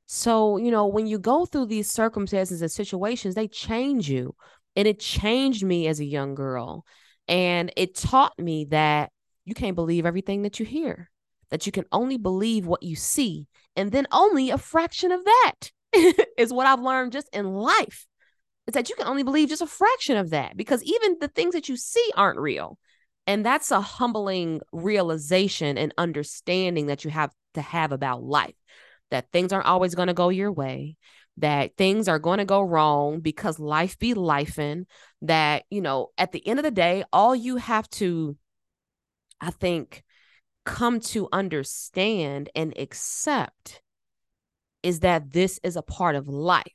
So, 0.06 0.58
you 0.58 0.72
know, 0.72 0.88
when 0.88 1.08
you 1.08 1.18
go 1.20 1.46
through 1.46 1.68
these 1.68 1.90
circumstances 1.90 2.62
and 2.62 2.72
situations, 2.72 3.34
they 3.34 3.48
change 3.48 4.10
you 4.10 4.36
And 4.76 4.88
it 4.88 5.00
changed 5.00 5.64
me 5.64 5.88
as 5.88 6.00
a 6.00 6.06
young 6.06 6.36
girl. 6.36 6.86
And 7.28 7.72
it 7.78 7.96
taught 7.96 8.38
me 8.40 8.66
that 8.72 9.12
you 9.46 9.54
can't 9.54 9.76
believe 9.76 10.06
everything 10.06 10.44
that 10.44 10.60
you 10.60 10.66
hear, 10.66 11.10
that 11.50 11.66
you 11.66 11.72
can 11.72 11.86
only 11.92 12.18
believe 12.18 12.66
what 12.66 12.84
you 12.84 12.96
see. 12.96 13.48
And 13.76 13.92
then 13.92 14.08
only 14.12 14.50
a 14.50 14.58
fraction 14.58 15.12
of 15.12 15.24
that 15.24 15.72
is 16.38 16.54
what 16.54 16.68
I've 16.68 16.82
learned 16.82 17.12
just 17.12 17.30
in 17.34 17.46
life. 17.46 18.06
It's 18.68 18.76
that 18.76 18.90
you 18.90 18.96
can 18.96 19.08
only 19.08 19.24
believe 19.24 19.50
just 19.50 19.62
a 19.62 19.68
fraction 19.68 20.18
of 20.18 20.30
that 20.32 20.56
because 20.56 20.84
even 20.84 21.18
the 21.20 21.28
things 21.28 21.54
that 21.54 21.68
you 21.68 21.76
see 21.76 22.12
aren't 22.16 22.40
real. 22.40 22.78
And 23.28 23.46
that's 23.46 23.72
a 23.72 23.82
humbling 23.82 24.62
realization 24.72 25.78
and 25.78 25.94
understanding 25.98 26.88
that 26.88 27.04
you 27.04 27.12
have 27.12 27.32
to 27.54 27.62
have 27.62 27.92
about 27.92 28.24
life 28.24 28.56
that 29.12 29.32
things 29.32 29.54
aren't 29.54 29.68
always 29.68 29.94
going 29.94 30.08
to 30.08 30.14
go 30.14 30.30
your 30.30 30.52
way, 30.52 30.96
that 31.38 31.78
things 31.78 32.08
are 32.08 32.20
going 32.20 32.40
to 32.40 32.46
go 32.46 32.62
wrong 32.62 33.20
because 33.20 33.60
life 33.60 33.98
be 33.98 34.14
lifing, 34.14 34.86
that, 35.22 35.64
you 35.70 35.82
know, 35.82 36.10
at 36.18 36.32
the 36.32 36.46
end 36.48 36.60
of 36.60 36.64
the 36.64 36.72
day, 36.72 37.04
all 37.12 37.36
you 37.36 37.58
have 37.58 37.90
to, 37.92 38.38
I 39.40 39.52
think, 39.52 40.04
come 40.66 41.00
to 41.00 41.28
understand 41.32 42.50
and 42.56 42.78
accept 42.78 43.82
is 44.84 45.00
that 45.02 45.32
this 45.32 45.60
is 45.64 45.76
a 45.76 45.82
part 45.82 46.16
of 46.16 46.28
life. 46.28 46.66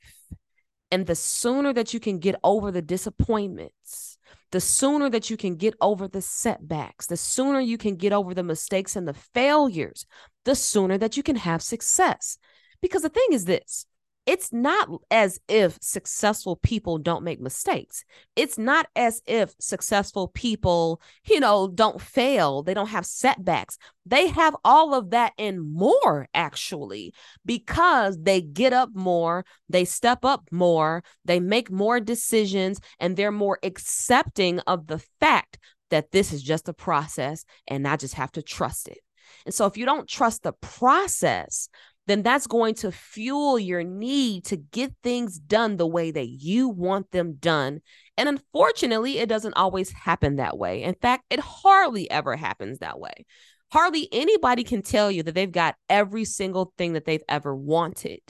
And 0.91 1.05
the 1.05 1.15
sooner 1.15 1.73
that 1.73 1.93
you 1.93 1.99
can 1.99 2.19
get 2.19 2.35
over 2.43 2.71
the 2.71 2.81
disappointments, 2.81 4.17
the 4.51 4.61
sooner 4.61 5.09
that 5.09 5.29
you 5.29 5.35
can 5.35 5.55
get 5.55 5.75
over 5.81 6.07
the 6.07 6.21
setbacks, 6.21 7.07
the 7.07 7.17
sooner 7.17 7.59
you 7.59 7.77
can 7.77 7.95
get 7.95 8.13
over 8.13 8.33
the 8.33 8.43
mistakes 8.43 8.95
and 8.95 9.07
the 9.07 9.13
failures, 9.13 10.05
the 10.45 10.55
sooner 10.55 10.97
that 10.97 11.17
you 11.17 11.23
can 11.23 11.35
have 11.35 11.61
success. 11.61 12.37
Because 12.81 13.01
the 13.01 13.09
thing 13.09 13.27
is 13.31 13.45
this 13.45 13.85
it's 14.27 14.51
not 14.51 14.89
as 15.09 15.39
if 15.47 15.77
successful 15.81 16.57
people 16.57 16.97
don't 16.97 17.23
make 17.23 17.39
mistakes. 17.39 18.03
It's 18.35 18.57
not 18.57 18.87
as 18.93 19.21
if 19.25 19.55
successful 19.57 20.27
people, 20.27 21.01
you 21.25 21.39
know, 21.39 21.69
don't 21.69 22.01
fail, 22.01 22.61
they 22.61 22.73
don't 22.73 22.89
have 22.89 23.05
setbacks. 23.05 23.77
They 24.05 24.27
have 24.27 24.53
all 24.65 24.93
of 24.93 25.11
that 25.11 25.31
and 25.37 25.61
more, 25.61 26.27
actually, 26.33 27.13
because 27.45 28.17
they 28.21 28.41
get 28.41 28.73
up 28.73 28.89
more, 28.93 29.45
they 29.69 29.85
step 29.85 30.25
up 30.25 30.49
more, 30.51 31.03
they 31.23 31.39
make 31.39 31.71
more 31.71 32.01
decisions, 32.01 32.81
and 32.99 33.15
they're 33.15 33.31
more 33.31 33.59
accepting 33.63 34.59
of 34.61 34.87
the 34.87 34.99
fact 35.21 35.57
that 35.89 36.11
this 36.11 36.33
is 36.33 36.43
just 36.43 36.67
a 36.67 36.73
process 36.73 37.45
and 37.65 37.87
I 37.87 37.95
just 37.95 38.15
have 38.15 38.33
to 38.33 38.41
trust 38.41 38.89
it. 38.89 38.99
And 39.45 39.53
so, 39.53 39.65
if 39.65 39.77
you 39.77 39.85
don't 39.85 40.07
trust 40.07 40.43
the 40.43 40.53
process, 40.53 41.69
then 42.07 42.23
that's 42.23 42.47
going 42.47 42.73
to 42.75 42.91
fuel 42.91 43.59
your 43.59 43.83
need 43.83 44.45
to 44.45 44.57
get 44.57 44.93
things 45.03 45.37
done 45.37 45.77
the 45.77 45.85
way 45.85 46.09
that 46.09 46.27
you 46.27 46.69
want 46.69 47.11
them 47.11 47.33
done. 47.33 47.81
And 48.17 48.29
unfortunately, 48.29 49.19
it 49.19 49.29
doesn't 49.29 49.55
always 49.55 49.91
happen 49.91 50.37
that 50.37 50.57
way. 50.57 50.83
In 50.83 50.95
fact, 50.95 51.25
it 51.29 51.39
hardly 51.39 52.09
ever 52.09 52.35
happens 52.35 52.79
that 52.79 52.99
way. 52.99 53.25
Hardly 53.71 54.07
anybody 54.11 54.63
can 54.63 54.81
tell 54.81 55.11
you 55.11 55.21
that 55.23 55.35
they've 55.35 55.51
got 55.51 55.75
every 55.89 56.23
single 56.23 56.73
thing 56.77 56.93
that 56.93 57.03
they've 57.03 57.23
ever 57.27 57.53
wanted. 57.53 58.21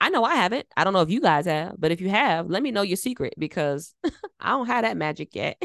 I 0.00 0.08
know 0.08 0.24
I 0.24 0.34
haven't. 0.34 0.66
I 0.76 0.82
don't 0.82 0.92
know 0.92 1.02
if 1.02 1.10
you 1.10 1.20
guys 1.20 1.46
have, 1.46 1.74
but 1.78 1.92
if 1.92 2.00
you 2.00 2.08
have, 2.08 2.48
let 2.48 2.62
me 2.62 2.72
know 2.72 2.82
your 2.82 2.96
secret 2.96 3.34
because 3.38 3.94
I 4.40 4.50
don't 4.50 4.66
have 4.66 4.82
that 4.82 4.96
magic 4.96 5.34
yet. 5.34 5.62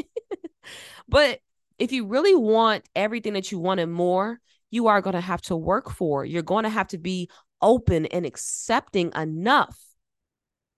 but 1.08 1.40
if 1.78 1.90
you 1.90 2.06
really 2.06 2.34
want 2.34 2.84
everything 2.94 3.32
that 3.32 3.50
you 3.50 3.58
wanted 3.58 3.86
more, 3.86 4.38
you 4.70 4.88
are 4.88 5.00
going 5.00 5.14
to 5.14 5.20
have 5.20 5.42
to 5.42 5.56
work 5.56 5.90
for. 5.90 6.24
You're 6.24 6.42
going 6.42 6.64
to 6.64 6.70
have 6.70 6.88
to 6.88 6.98
be 6.98 7.30
open 7.62 8.06
and 8.06 8.26
accepting 8.26 9.12
enough 9.14 9.78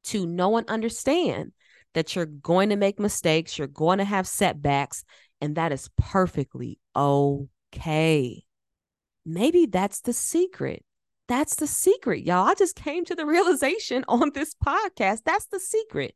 to 0.04 0.26
know 0.26 0.56
and 0.56 0.68
understand 0.68 1.52
that 1.94 2.14
you're 2.14 2.26
going 2.26 2.70
to 2.70 2.76
make 2.76 2.98
mistakes, 2.98 3.58
you're 3.58 3.66
going 3.66 3.98
to 3.98 4.04
have 4.04 4.26
setbacks, 4.26 5.04
and 5.40 5.56
that 5.56 5.72
is 5.72 5.90
perfectly 5.96 6.78
okay. 6.94 8.44
Maybe 9.24 9.66
that's 9.66 10.00
the 10.00 10.12
secret. 10.12 10.84
That's 11.28 11.56
the 11.56 11.66
secret, 11.66 12.24
y'all. 12.24 12.48
I 12.48 12.54
just 12.54 12.74
came 12.74 13.04
to 13.04 13.14
the 13.14 13.26
realization 13.26 14.04
on 14.08 14.32
this 14.34 14.54
podcast. 14.54 15.20
That's 15.24 15.46
the 15.46 15.60
secret. 15.60 16.14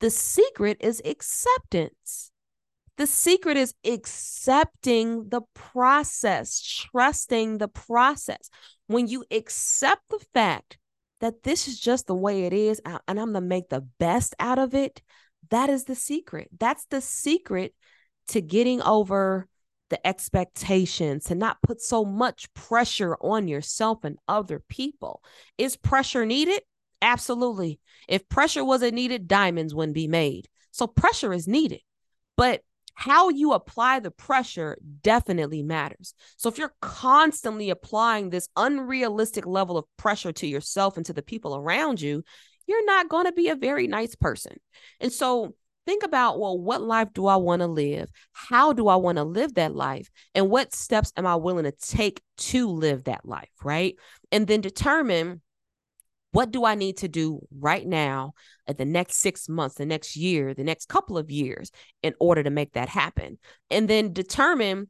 The 0.00 0.10
secret 0.10 0.78
is 0.80 1.02
acceptance. 1.04 2.30
The 2.96 3.06
secret 3.06 3.56
is 3.56 3.74
accepting 3.84 5.28
the 5.28 5.42
process, 5.54 6.60
trusting 6.60 7.58
the 7.58 7.68
process. 7.68 8.50
When 8.88 9.06
you 9.06 9.24
accept 9.30 10.02
the 10.10 10.18
fact 10.34 10.78
that 11.20 11.44
this 11.44 11.68
is 11.68 11.78
just 11.78 12.06
the 12.06 12.14
way 12.14 12.44
it 12.44 12.52
is 12.52 12.80
and 12.84 13.00
I'm 13.06 13.16
going 13.16 13.34
to 13.34 13.40
make 13.40 13.68
the 13.68 13.86
best 13.98 14.34
out 14.40 14.58
of 14.58 14.74
it, 14.74 15.00
that 15.50 15.70
is 15.70 15.84
the 15.84 15.94
secret. 15.94 16.48
That's 16.58 16.84
the 16.86 17.00
secret 17.00 17.74
to 18.28 18.40
getting 18.40 18.82
over 18.82 19.46
the 19.90 20.06
expectations, 20.06 21.24
to 21.24 21.34
not 21.34 21.62
put 21.62 21.80
so 21.80 22.04
much 22.04 22.52
pressure 22.52 23.16
on 23.20 23.48
yourself 23.48 24.04
and 24.04 24.18
other 24.28 24.62
people. 24.68 25.22
Is 25.56 25.76
pressure 25.76 26.26
needed? 26.26 26.60
Absolutely. 27.00 27.80
If 28.08 28.28
pressure 28.28 28.64
wasn't 28.64 28.94
needed, 28.94 29.28
diamonds 29.28 29.74
wouldn't 29.74 29.94
be 29.94 30.08
made. 30.08 30.48
So 30.72 30.86
pressure 30.86 31.32
is 31.32 31.48
needed. 31.48 31.80
But 32.36 32.62
how 32.98 33.28
you 33.28 33.52
apply 33.52 34.00
the 34.00 34.10
pressure 34.10 34.76
definitely 35.04 35.62
matters. 35.62 36.14
So 36.36 36.48
if 36.48 36.58
you're 36.58 36.74
constantly 36.82 37.70
applying 37.70 38.30
this 38.30 38.48
unrealistic 38.56 39.46
level 39.46 39.78
of 39.78 39.84
pressure 39.96 40.32
to 40.32 40.48
yourself 40.48 40.96
and 40.96 41.06
to 41.06 41.12
the 41.12 41.22
people 41.22 41.54
around 41.54 42.00
you, 42.00 42.24
you're 42.66 42.84
not 42.84 43.08
going 43.08 43.26
to 43.26 43.32
be 43.32 43.50
a 43.50 43.54
very 43.54 43.86
nice 43.86 44.16
person. 44.16 44.56
And 44.98 45.12
so 45.12 45.54
think 45.86 46.02
about 46.02 46.40
well, 46.40 46.58
what 46.58 46.82
life 46.82 47.10
do 47.14 47.28
I 47.28 47.36
want 47.36 47.62
to 47.62 47.68
live? 47.68 48.10
How 48.32 48.72
do 48.72 48.88
I 48.88 48.96
want 48.96 49.18
to 49.18 49.24
live 49.24 49.54
that 49.54 49.76
life? 49.76 50.10
And 50.34 50.50
what 50.50 50.74
steps 50.74 51.12
am 51.16 51.24
I 51.24 51.36
willing 51.36 51.66
to 51.66 51.72
take 51.72 52.20
to 52.38 52.66
live 52.68 53.04
that 53.04 53.24
life? 53.24 53.48
Right. 53.62 53.94
And 54.32 54.48
then 54.48 54.60
determine 54.60 55.40
what 56.32 56.50
do 56.50 56.64
I 56.64 56.74
need 56.74 56.98
to 56.98 57.08
do 57.08 57.40
right 57.50 57.86
now 57.86 58.34
at 58.66 58.76
the 58.76 58.84
next 58.84 59.16
six 59.16 59.48
months, 59.48 59.76
the 59.76 59.86
next 59.86 60.16
year, 60.16 60.52
the 60.54 60.64
next 60.64 60.88
couple 60.88 61.16
of 61.16 61.30
years 61.30 61.70
in 62.02 62.14
order 62.20 62.42
to 62.42 62.50
make 62.50 62.74
that 62.74 62.88
happen? 62.88 63.38
And 63.70 63.88
then 63.88 64.12
determine 64.12 64.88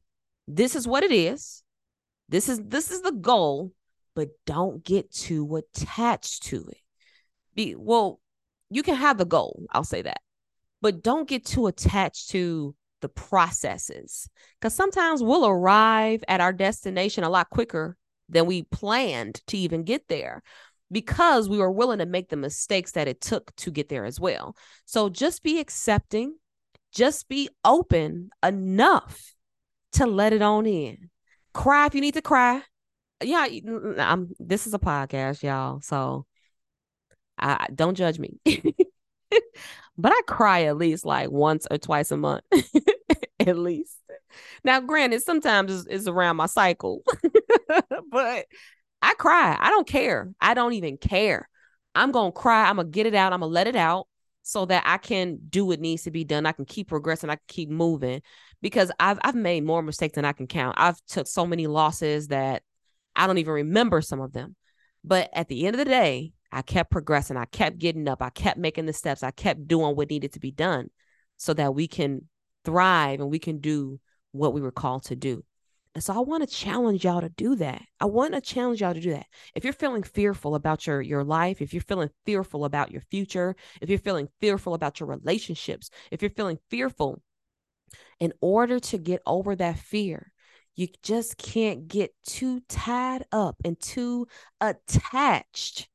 this 0.49 0.75
is 0.75 0.89
what 0.89 1.05
it 1.05 1.13
is. 1.13 1.63
This 2.29 2.49
is 2.49 2.61
this 2.63 2.91
is 2.91 3.03
the 3.03 3.13
goal, 3.13 3.73
but 4.15 4.29
don't 4.47 4.85
get 4.85 5.13
too 5.13 5.57
attached 5.57 6.45
to 6.45 6.67
it. 6.69 6.83
Be 7.55 7.75
well, 7.77 8.21
you 8.71 8.83
can 8.83 8.97
have 8.97 9.17
the 9.17 9.25
goal, 9.25 9.63
I'll 9.71 9.85
say 9.85 10.03
that. 10.03 10.21
But 10.81 11.03
don't 11.03 11.29
get 11.29 11.45
too 11.45 11.67
attached 11.67 12.31
to 12.31 12.75
the 13.01 13.09
processes 13.09 14.29
because 14.61 14.75
sometimes 14.75 15.23
we'll 15.23 15.47
arrive 15.47 16.25
at 16.27 16.41
our 16.41 16.53
destination 16.53 17.25
a 17.25 17.31
lot 17.31 17.49
quicker 17.49 17.97
than 18.29 18.47
we 18.47 18.63
planned 18.63 19.41
to 19.47 19.57
even 19.57 19.85
get 19.85 20.09
there 20.09 20.43
because 20.91 21.49
we 21.49 21.59
were 21.59 21.71
willing 21.71 21.99
to 21.99 22.07
make 22.07 22.29
the 22.29 22.37
mistakes 22.37 22.93
that 22.93 23.09
it 23.09 23.21
took 23.21 23.55
to 23.57 23.71
get 23.71 23.89
there 23.89 24.05
as 24.05 24.19
well. 24.19 24.57
So 24.85 25.09
just 25.09 25.43
be 25.43 25.59
accepting, 25.59 26.37
just 26.93 27.29
be 27.29 27.49
open 27.65 28.31
enough 28.43 29.35
to 29.93 30.07
let 30.07 30.33
it 30.33 30.43
on 30.43 30.67
in. 30.67 31.11
Cry 31.55 31.87
if 31.87 31.95
you 31.95 32.01
need 32.01 32.15
to 32.15 32.23
cry. 32.23 32.63
Yeah, 33.23 33.47
I'm 33.99 34.31
this 34.39 34.67
is 34.67 34.75
a 34.75 34.79
podcast, 34.79 35.43
y'all. 35.43 35.81
So 35.81 36.27
I 37.37 37.67
don't 37.75 37.97
judge 37.97 38.19
me. 38.19 38.39
but 39.99 40.13
I 40.13 40.21
cry 40.27 40.65
at 40.65 40.77
least 40.77 41.05
like 41.05 41.31
once 41.31 41.67
or 41.71 41.79
twice 41.79 42.11
a 42.11 42.17
month. 42.17 42.45
at 43.41 43.59
least. 43.59 43.97
Now, 44.65 44.81
granted, 44.81 45.23
sometimes 45.23 45.73
it's, 45.73 45.87
it's 45.89 46.07
around 46.07 46.37
my 46.37 46.47
cycle, 46.47 47.03
but 48.11 48.47
I 49.03 49.15
cry. 49.15 49.57
I 49.59 49.71
don't 49.71 49.87
care. 49.87 50.33
I 50.41 50.55
don't 50.55 50.73
even 50.73 50.97
care. 50.97 51.49
I'm 51.95 52.13
going 52.13 52.33
to 52.33 52.39
cry. 52.39 52.69
I'm 52.69 52.77
going 52.77 52.89
to 52.89 52.93
get 52.93 53.07
it 53.07 53.15
out. 53.15 53.33
I'm 53.33 53.41
going 53.41 53.51
to 53.51 53.55
let 53.55 53.67
it 53.67 53.77
out 53.77 54.07
so 54.43 54.65
that 54.67 54.83
I 54.87 54.99
can 54.99 55.39
do 55.49 55.65
what 55.67 55.81
needs 55.81 56.05
to 56.05 56.11
be 56.11 56.25
done. 56.25 56.47
I 56.47 56.53
can 56.53 56.65
keep 56.65 56.89
progressing. 56.89 57.31
I 57.31 57.37
can 57.37 57.45
keep 57.49 57.69
moving 57.69 58.23
because 58.63 58.91
I've 58.99 59.19
I've 59.23 59.35
made 59.35 59.65
more 59.65 59.83
mistakes 59.83 60.15
than 60.15 60.25
I 60.25 60.33
can 60.33 60.47
count. 60.47 60.77
I've 60.79 61.01
took 61.07 61.27
so 61.27 61.47
many 61.47 61.67
losses 61.67 62.29
that 62.29 62.63
I 63.15 63.27
don't 63.27 63.39
even 63.39 63.53
remember 63.53 64.01
some 64.01 64.21
of 64.21 64.33
them. 64.33 64.57
But 65.05 65.31
at 65.33 65.49
the 65.49 65.67
end 65.67 65.75
of 65.75 65.79
the 65.79 65.85
day, 65.85 66.33
I 66.51 66.63
kept 66.63 66.91
progressing. 66.91 67.37
I 67.37 67.45
kept 67.45 67.79
getting 67.79 68.09
up. 68.09 68.23
I 68.23 68.31
kept 68.31 68.59
making 68.59 68.87
the 68.87 68.93
steps. 68.93 69.23
I 69.23 69.31
kept 69.31 69.69
doing 69.69 69.95
what 69.97 70.11
needed 70.11 70.33
to 70.33 70.41
be 70.41 70.51
done 70.51 70.89
so 71.37 71.55
that 71.55 71.75
we 71.75 71.87
can 71.87 72.23
thrive 72.65 73.21
and 73.21 73.31
we 73.31 73.39
can 73.39 73.59
do 73.59 74.01
what 74.33 74.55
we 74.55 74.61
were 74.61 74.73
called 74.73 75.05
to 75.05 75.17
do. 75.17 75.45
And 75.95 76.05
so 76.05 76.15
I 76.15 76.21
want 76.21 76.49
to 76.49 76.55
challenge 76.55 77.05
y'all 77.05 77.21
to 77.21 77.29
do 77.29 77.57
that. 77.57 77.83
I 78.01 78.05
want 78.05 78.35
to 78.35 78.41
challenge 78.41 78.81
y'all 78.81 78.95
to 78.95 79.01
do 79.01 79.11
that. 79.11 79.27
If 79.55 79.65
you're 79.65 79.73
feeling 79.73 80.03
fearful 80.03 80.55
about 80.55 80.87
your 80.87 81.01
your 81.01 81.25
life, 81.25 81.61
if 81.61 81.73
you're 81.73 81.83
feeling 81.83 82.11
fearful 82.25 82.65
about 82.65 82.93
your 82.93 83.01
future, 83.01 83.57
if 83.81 83.89
you're 83.89 83.99
feeling 83.99 84.29
fearful 84.41 84.75
about 84.75 85.01
your 85.01 85.09
relationships, 85.09 85.91
if 86.11 86.23
you're 86.23 86.31
feeling 86.31 86.59
fearful, 86.71 87.21
in 88.21 88.33
order 88.41 88.79
to 88.81 88.99
get 88.99 89.23
over 89.27 89.57
that 89.57 89.79
fear, 89.79 90.33
you 90.75 90.89
just 91.03 91.37
can't 91.39 91.89
get 91.89 92.15
too 92.25 92.61
tied 92.69 93.25
up 93.33 93.57
and 93.65 93.81
too 93.81 94.27
attached 94.61 95.89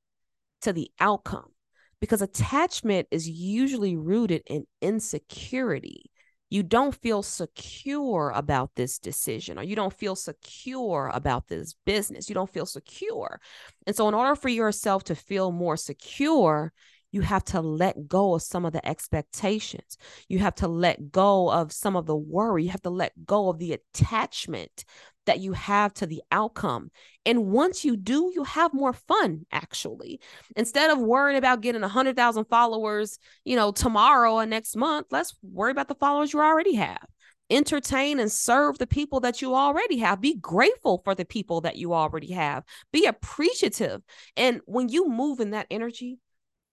to 0.62 0.74
the 0.74 0.92
outcome 1.00 1.52
because 2.00 2.22
attachment 2.22 3.08
is 3.12 3.30
usually 3.30 3.96
rooted 3.96 4.44
in 4.48 4.66
insecurity. 4.82 6.12
You 6.54 6.62
don't 6.62 6.94
feel 6.94 7.24
secure 7.24 8.32
about 8.36 8.76
this 8.76 9.00
decision, 9.00 9.58
or 9.58 9.64
you 9.64 9.76
don't 9.76 9.92
feel 9.92 10.16
secure 10.16 11.10
about 11.12 11.48
this 11.48 11.74
business. 11.84 12.30
You 12.30 12.36
don't 12.36 12.54
feel 12.54 12.68
secure. 12.68 13.42
And 13.88 13.96
so, 13.96 14.08
in 14.08 14.14
order 14.14 14.36
for 14.36 14.50
yourself 14.50 15.04
to 15.06 15.16
feel 15.16 15.52
more 15.52 15.76
secure, 15.76 16.72
you 17.12 17.22
have 17.22 17.44
to 17.46 17.62
let 17.62 18.08
go 18.08 18.36
of 18.36 18.44
some 18.44 18.66
of 18.66 18.72
the 18.72 18.88
expectations. 18.88 19.98
You 20.28 20.38
have 20.40 20.54
to 20.58 20.68
let 20.68 21.12
go 21.12 21.50
of 21.50 21.72
some 21.72 21.96
of 21.96 22.06
the 22.06 22.16
worry. 22.16 22.66
You 22.66 22.70
have 22.70 22.84
to 22.84 22.92
let 22.92 23.26
go 23.26 23.50
of 23.50 23.58
the 23.58 23.74
attachment 23.74 24.86
that 25.26 25.40
you 25.40 25.54
have 25.54 25.94
to 25.96 26.06
the 26.06 26.22
outcome. 26.32 26.92
And 27.26 27.48
once 27.48 27.86
you 27.86 27.96
do, 27.96 28.32
you 28.34 28.44
have 28.44 28.74
more 28.74 28.94
fun 28.94 29.46
actually. 29.52 30.20
Instead 30.56 30.90
of 30.90 31.00
worrying 31.00 31.38
about 31.38 31.62
getting 31.62 31.82
100,000 31.82 32.46
followers, 32.46 33.20
you 33.46 33.56
know, 33.56 33.72
tomorrow 33.72 34.36
or 34.36 34.46
next 34.46 34.76
month, 34.76 35.08
let's 35.12 35.36
worry 35.42 35.72
about 35.72 35.88
the 35.88 35.96
followers 35.96 36.34
you 36.34 36.42
already 36.42 36.76
have. 36.76 37.06
Entertain 37.50 38.20
and 38.20 38.32
serve 38.32 38.78
the 38.78 38.88
people 38.88 39.20
that 39.20 39.42
you 39.42 39.54
already 39.54 39.98
have. 39.98 40.22
Be 40.22 40.36
grateful 40.36 41.02
for 41.04 41.14
the 41.14 41.26
people 41.26 41.62
that 41.62 41.76
you 41.76 41.94
already 41.94 42.32
have. 42.32 42.64
Be 42.92 43.06
appreciative. 43.06 44.02
And 44.36 44.62
when 44.66 44.90
you 44.90 45.10
move 45.10 45.40
in 45.40 45.52
that 45.52 45.68
energy, 45.70 46.20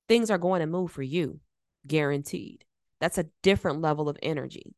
things 0.09 0.31
are 0.31 0.39
going 0.39 0.61
to 0.61 0.67
move 0.67 0.91
for 0.91 1.03
you, 1.03 1.41
guaranteed. 1.87 2.65
That's 3.01 3.19
a 3.19 3.27
different 3.43 3.81
level 3.81 4.09
of 4.09 4.19
energy. 4.23 4.75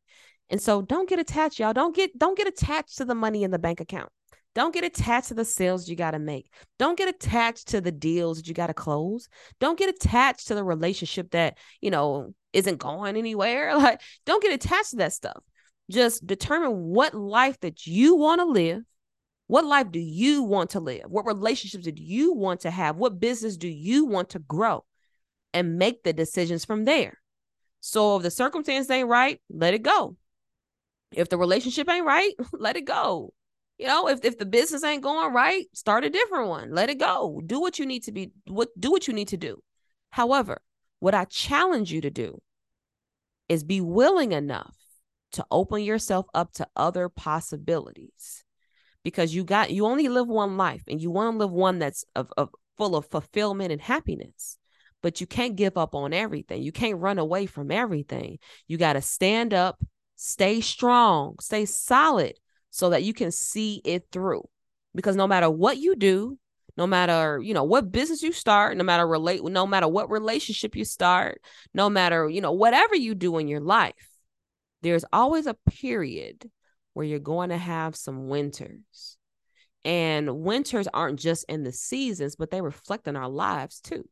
And 0.49 0.61
so 0.61 0.81
don't 0.81 1.09
get 1.09 1.19
attached, 1.19 1.59
y'all. 1.59 1.73
Don't 1.73 1.95
get 1.95 2.17
don't 2.17 2.37
get 2.37 2.47
attached 2.47 2.97
to 2.97 3.05
the 3.05 3.15
money 3.15 3.43
in 3.43 3.51
the 3.51 3.59
bank 3.59 3.79
account. 3.79 4.09
Don't 4.55 4.73
get 4.73 4.83
attached 4.83 5.29
to 5.29 5.33
the 5.33 5.45
sales 5.45 5.89
you 5.89 5.95
got 5.95 6.11
to 6.11 6.19
make. 6.19 6.51
Don't 6.77 6.97
get 6.97 7.09
attached 7.09 7.69
to 7.69 7.81
the 7.81 7.91
deals 7.91 8.37
that 8.37 8.47
you 8.47 8.53
got 8.53 8.67
to 8.67 8.73
close. 8.73 9.27
Don't 9.59 9.79
get 9.79 9.89
attached 9.89 10.47
to 10.47 10.55
the 10.55 10.63
relationship 10.63 11.31
that, 11.31 11.57
you 11.81 11.89
know, 11.89 12.35
isn't 12.51 12.77
going 12.77 13.17
anywhere. 13.17 13.75
Like 13.77 14.01
don't 14.25 14.43
get 14.43 14.53
attached 14.53 14.91
to 14.91 14.97
that 14.97 15.13
stuff. 15.13 15.41
Just 15.89 16.25
determine 16.25 16.71
what 16.71 17.13
life 17.13 17.59
that 17.61 17.87
you 17.87 18.15
want 18.15 18.39
to 18.39 18.45
live. 18.45 18.83
What 19.47 19.65
life 19.65 19.91
do 19.91 19.99
you 19.99 20.43
want 20.43 20.71
to 20.71 20.79
live? 20.79 21.03
What 21.07 21.25
relationships 21.25 21.83
do 21.83 21.93
you 21.95 22.33
want 22.33 22.61
to 22.61 22.71
have? 22.71 22.95
What 22.95 23.19
business 23.19 23.57
do 23.57 23.67
you 23.67 24.05
want 24.05 24.29
to 24.29 24.39
grow? 24.39 24.85
and 25.53 25.77
make 25.77 26.03
the 26.03 26.13
decisions 26.13 26.65
from 26.65 26.85
there. 26.85 27.19
So 27.79 28.17
if 28.17 28.23
the 28.23 28.31
circumstance 28.31 28.89
ain't 28.89 29.07
right, 29.07 29.39
let 29.49 29.73
it 29.73 29.83
go. 29.83 30.17
If 31.15 31.29
the 31.29 31.37
relationship 31.37 31.89
ain't 31.89 32.05
right, 32.05 32.33
let 32.53 32.75
it 32.75 32.85
go. 32.85 33.33
You 33.77 33.87
know, 33.87 34.07
if, 34.07 34.23
if 34.23 34.37
the 34.37 34.45
business 34.45 34.83
ain't 34.83 35.03
going 35.03 35.33
right, 35.33 35.65
start 35.73 36.05
a 36.05 36.09
different 36.09 36.47
one. 36.47 36.71
Let 36.71 36.89
it 36.89 36.99
go. 36.99 37.41
Do 37.45 37.59
what 37.59 37.79
you 37.79 37.85
need 37.85 38.03
to 38.03 38.11
be 38.11 38.31
what 38.45 38.69
do 38.79 38.91
what 38.91 39.07
you 39.07 39.13
need 39.13 39.29
to 39.29 39.37
do. 39.37 39.61
However, 40.11 40.61
what 40.99 41.15
I 41.15 41.25
challenge 41.25 41.91
you 41.91 42.01
to 42.01 42.11
do 42.11 42.41
is 43.49 43.63
be 43.63 43.81
willing 43.81 44.31
enough 44.31 44.75
to 45.33 45.45
open 45.49 45.81
yourself 45.81 46.27
up 46.33 46.53
to 46.53 46.67
other 46.75 47.09
possibilities 47.09 48.43
because 49.03 49.33
you 49.33 49.43
got 49.43 49.71
you 49.71 49.85
only 49.85 50.07
live 50.07 50.27
one 50.27 50.55
life 50.55 50.83
and 50.87 51.01
you 51.01 51.09
want 51.09 51.33
to 51.33 51.37
live 51.39 51.51
one 51.51 51.79
that's 51.79 52.05
of, 52.15 52.31
of 52.37 52.49
full 52.77 52.95
of 52.95 53.07
fulfillment 53.07 53.71
and 53.71 53.81
happiness 53.81 54.57
but 55.03 55.19
you 55.19 55.27
can't 55.27 55.57
give 55.57 55.77
up 55.77 55.93
on 55.93 56.13
everything. 56.13 56.63
You 56.63 56.71
can't 56.71 56.99
run 56.99 57.19
away 57.19 57.45
from 57.45 57.69
everything. 57.69 58.39
You 58.67 58.77
got 58.77 58.93
to 58.93 59.01
stand 59.01 59.53
up, 59.53 59.77
stay 60.25 60.61
strong, 60.61 61.35
stay 61.41 61.65
solid 61.65 62.39
so 62.69 62.91
that 62.91 63.03
you 63.03 63.13
can 63.13 63.29
see 63.29 63.81
it 63.83 64.05
through. 64.09 64.41
Because 64.95 65.17
no 65.17 65.27
matter 65.27 65.49
what 65.49 65.77
you 65.77 65.97
do, 65.97 66.39
no 66.77 66.87
matter, 66.87 67.41
you 67.43 67.53
know, 67.53 67.65
what 67.65 67.91
business 67.91 68.23
you 68.23 68.31
start, 68.31 68.77
no 68.77 68.85
matter 68.85 69.05
relate 69.05 69.43
no 69.43 69.67
matter 69.67 69.87
what 69.87 70.09
relationship 70.09 70.77
you 70.77 70.85
start, 70.85 71.41
no 71.73 71.89
matter, 71.89 72.29
you 72.29 72.39
know, 72.39 72.53
whatever 72.53 72.95
you 72.95 73.15
do 73.15 73.37
in 73.37 73.49
your 73.49 73.59
life, 73.59 74.07
there's 74.81 75.03
always 75.11 75.45
a 75.45 75.57
period 75.69 76.49
where 76.93 77.05
you're 77.05 77.19
going 77.19 77.49
to 77.49 77.57
have 77.57 77.93
some 77.93 78.29
winters. 78.29 79.17
And 79.83 80.37
winters 80.37 80.87
aren't 80.93 81.19
just 81.19 81.43
in 81.49 81.63
the 81.63 81.73
seasons, 81.73 82.37
but 82.37 82.49
they 82.49 82.61
reflect 82.61 83.09
in 83.09 83.17
our 83.17 83.27
lives 83.27 83.81
too. 83.81 84.07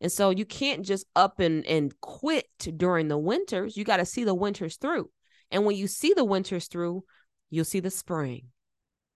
And 0.00 0.10
so 0.10 0.30
you 0.30 0.44
can't 0.44 0.84
just 0.84 1.06
up 1.14 1.38
and, 1.38 1.64
and 1.64 1.94
quit 2.00 2.48
during 2.76 3.06
the 3.06 3.16
winters. 3.16 3.76
You 3.76 3.84
got 3.84 3.98
to 3.98 4.04
see 4.04 4.24
the 4.24 4.34
winters 4.34 4.78
through. 4.78 5.10
And 5.50 5.64
when 5.64 5.76
you 5.76 5.86
see 5.86 6.12
the 6.14 6.24
winters 6.24 6.68
through, 6.68 7.04
you'll 7.50 7.64
see 7.64 7.80
the 7.80 7.90
spring, 7.90 8.48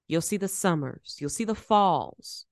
you'll 0.06 0.20
see 0.20 0.36
the 0.36 0.48
summers, 0.48 1.16
you'll 1.18 1.30
see 1.30 1.44
the 1.44 1.54
falls, 1.54 2.46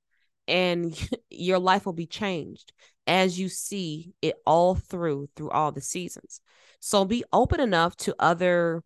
and 0.49 0.97
your 1.31 1.59
life 1.59 1.87
will 1.87 1.93
be 1.93 2.07
changed 2.07 2.73
as 3.07 3.39
you 3.39 3.49
see 3.49 4.15
it 4.21 4.37
all 4.45 4.75
through 4.75 5.29
through 5.37 5.51
all 5.51 5.73
the 5.73 5.81
seasons. 5.81 6.41
So 6.81 7.05
be 7.05 7.25
open 7.33 7.61
enough 7.61 7.97
to 7.99 8.15
other 8.19 8.83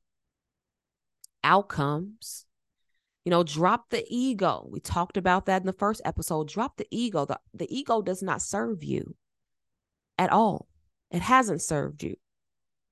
outcomes. 1.43 2.47
You 3.25 3.31
know, 3.31 3.43
drop 3.43 3.91
the 3.91 4.05
ego. 4.09 4.67
We 4.71 4.81
talked 4.81 5.17
about 5.17 5.47
that 5.47 5.63
in 5.63 5.67
the 5.67 5.73
first 5.73 6.01
episode. 6.05 6.49
Drop 6.49 6.77
the 6.77 6.87
ego. 6.91 7.27
The, 7.27 7.39
the 7.53 7.75
ego 7.75 8.01
does 8.01 8.23
not 8.23 8.43
serve 8.43 8.83
you 8.83 9.15
at 10.19 10.31
all. 10.31 10.67
It 11.11 11.23
hasn't 11.23 11.63
served 11.63 12.03
you. 12.03 12.17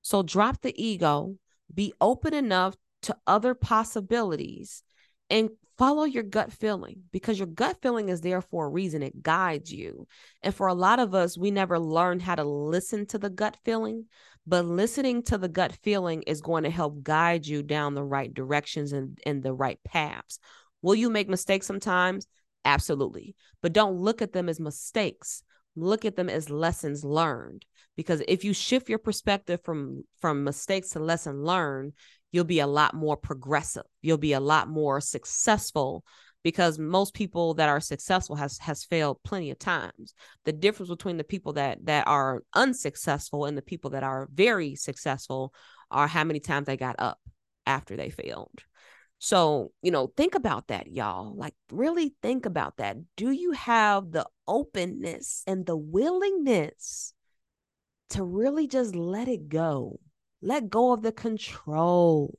So 0.01 0.23
drop 0.23 0.61
the 0.61 0.73
ego, 0.81 1.35
be 1.73 1.93
open 1.99 2.33
enough 2.33 2.75
to 3.03 3.15
other 3.25 3.53
possibilities, 3.53 4.83
and 5.29 5.49
follow 5.77 6.03
your 6.03 6.23
gut 6.23 6.51
feeling 6.51 7.03
because 7.11 7.39
your 7.39 7.47
gut 7.47 7.77
feeling 7.81 8.09
is 8.09 8.21
there 8.21 8.41
for 8.41 8.65
a 8.65 8.69
reason. 8.69 9.01
It 9.01 9.23
guides 9.23 9.71
you. 9.71 10.07
And 10.41 10.53
for 10.53 10.67
a 10.67 10.73
lot 10.73 10.99
of 10.99 11.15
us, 11.15 11.37
we 11.37 11.51
never 11.51 11.79
learned 11.79 12.21
how 12.21 12.35
to 12.35 12.43
listen 12.43 13.05
to 13.07 13.17
the 13.17 13.29
gut 13.29 13.55
feeling, 13.63 14.05
but 14.45 14.65
listening 14.65 15.23
to 15.23 15.37
the 15.37 15.47
gut 15.47 15.71
feeling 15.83 16.23
is 16.23 16.41
going 16.41 16.63
to 16.63 16.69
help 16.69 17.03
guide 17.03 17.47
you 17.47 17.63
down 17.63 17.93
the 17.93 18.03
right 18.03 18.33
directions 18.33 18.91
and, 18.91 19.17
and 19.25 19.41
the 19.41 19.53
right 19.53 19.79
paths. 19.85 20.39
Will 20.81 20.95
you 20.95 21.09
make 21.09 21.29
mistakes 21.29 21.67
sometimes? 21.67 22.27
Absolutely. 22.65 23.35
But 23.61 23.73
don't 23.73 23.97
look 23.97 24.21
at 24.21 24.33
them 24.33 24.49
as 24.49 24.59
mistakes 24.59 25.43
look 25.75 26.05
at 26.05 26.15
them 26.15 26.29
as 26.29 26.49
lessons 26.49 27.03
learned 27.03 27.65
because 27.99 28.21
if 28.29 28.45
you 28.45 28.53
shift 28.53 28.87
your 28.87 28.97
perspective 28.97 29.59
from 29.61 30.05
from 30.21 30.45
mistakes 30.45 30.91
to 30.91 30.99
lesson 30.99 31.43
learned 31.43 31.91
you'll 32.31 32.45
be 32.45 32.61
a 32.61 32.65
lot 32.65 32.93
more 32.93 33.17
progressive 33.17 33.83
you'll 34.01 34.17
be 34.17 34.31
a 34.31 34.39
lot 34.39 34.69
more 34.69 35.01
successful 35.01 36.05
because 36.41 36.79
most 36.79 37.13
people 37.13 37.55
that 37.55 37.67
are 37.67 37.81
successful 37.81 38.37
has 38.37 38.57
has 38.59 38.85
failed 38.85 39.21
plenty 39.25 39.51
of 39.51 39.59
times 39.59 40.13
the 40.45 40.53
difference 40.53 40.89
between 40.89 41.17
the 41.17 41.25
people 41.25 41.51
that 41.51 41.77
that 41.85 42.07
are 42.07 42.41
unsuccessful 42.53 43.43
and 43.43 43.57
the 43.57 43.61
people 43.61 43.89
that 43.89 44.03
are 44.03 44.29
very 44.33 44.75
successful 44.75 45.53
are 45.91 46.07
how 46.07 46.23
many 46.23 46.39
times 46.39 46.67
they 46.67 46.77
got 46.77 46.95
up 46.99 47.19
after 47.65 47.97
they 47.97 48.09
failed 48.09 48.63
so, 49.21 49.73
you 49.81 49.91
know, 49.91 50.13
think 50.15 50.33
about 50.33 50.69
that, 50.69 50.87
y'all. 50.87 51.35
Like, 51.35 51.53
really 51.73 52.15
think 52.21 52.45
about 52.45 52.77
that. 52.77 52.95
Do 53.17 53.31
you 53.31 53.51
have 53.51 54.11
the 54.13 54.25
openness 54.47 55.43
and 55.45 55.65
the 55.65 55.75
willingness 55.75 57.13
to 58.11 58.23
really 58.23 58.67
just 58.67 58.95
let 58.95 59.27
it 59.27 59.49
go? 59.49 59.99
Let 60.41 60.69
go 60.69 60.93
of 60.93 61.01
the 61.01 61.11
control. 61.11 62.37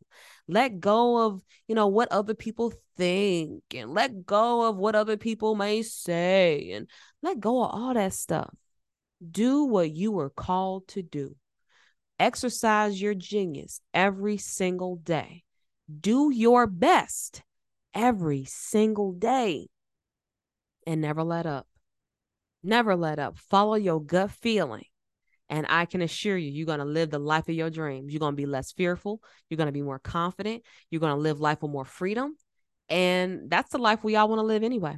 Let 0.48 0.80
go 0.80 1.26
of, 1.26 1.42
you 1.68 1.74
know, 1.74 1.88
what 1.88 2.10
other 2.10 2.34
people 2.34 2.72
think 2.96 3.62
and 3.74 3.92
let 3.92 4.26
go 4.26 4.68
of 4.68 4.76
what 4.76 4.94
other 4.94 5.16
people 5.16 5.54
may 5.54 5.82
say 5.82 6.72
and 6.72 6.88
let 7.22 7.40
go 7.40 7.62
of 7.62 7.70
all 7.72 7.94
that 7.94 8.14
stuff. 8.14 8.54
Do 9.30 9.64
what 9.64 9.94
you 9.94 10.12
were 10.12 10.30
called 10.30 10.88
to 10.88 11.02
do. 11.02 11.36
Exercise 12.18 13.00
your 13.00 13.14
genius 13.14 13.80
every 13.94 14.38
single 14.38 14.96
day 14.96 15.44
do 15.90 16.30
your 16.32 16.66
best 16.66 17.42
every 17.94 18.44
single 18.44 19.12
day 19.12 19.68
and 20.86 21.00
never 21.00 21.22
let 21.24 21.46
up. 21.46 21.66
Never 22.62 22.94
let 22.94 23.18
up. 23.18 23.38
Follow 23.38 23.74
your 23.74 24.00
gut 24.00 24.30
feeling. 24.30 24.84
And 25.50 25.66
I 25.68 25.84
can 25.84 26.00
assure 26.00 26.38
you, 26.38 26.50
you're 26.50 26.64
going 26.64 26.78
to 26.78 26.84
live 26.84 27.10
the 27.10 27.18
life 27.18 27.48
of 27.48 27.54
your 27.54 27.70
dreams. 27.70 28.12
You're 28.12 28.20
going 28.20 28.32
to 28.32 28.36
be 28.36 28.46
less 28.46 28.72
fearful. 28.72 29.20
You're 29.48 29.58
going 29.58 29.66
to 29.66 29.72
be 29.72 29.82
more 29.82 29.98
confident. 29.98 30.62
You're 30.90 31.00
going 31.00 31.14
to 31.14 31.20
live 31.20 31.40
life 31.40 31.60
with 31.60 31.72
more 31.72 31.84
freedom. 31.84 32.36
And 32.88 33.50
that's 33.50 33.72
the 33.72 33.78
life 33.78 34.02
we 34.02 34.16
all 34.16 34.28
want 34.28 34.38
to 34.38 34.44
live 34.44 34.62
anyway. 34.62 34.96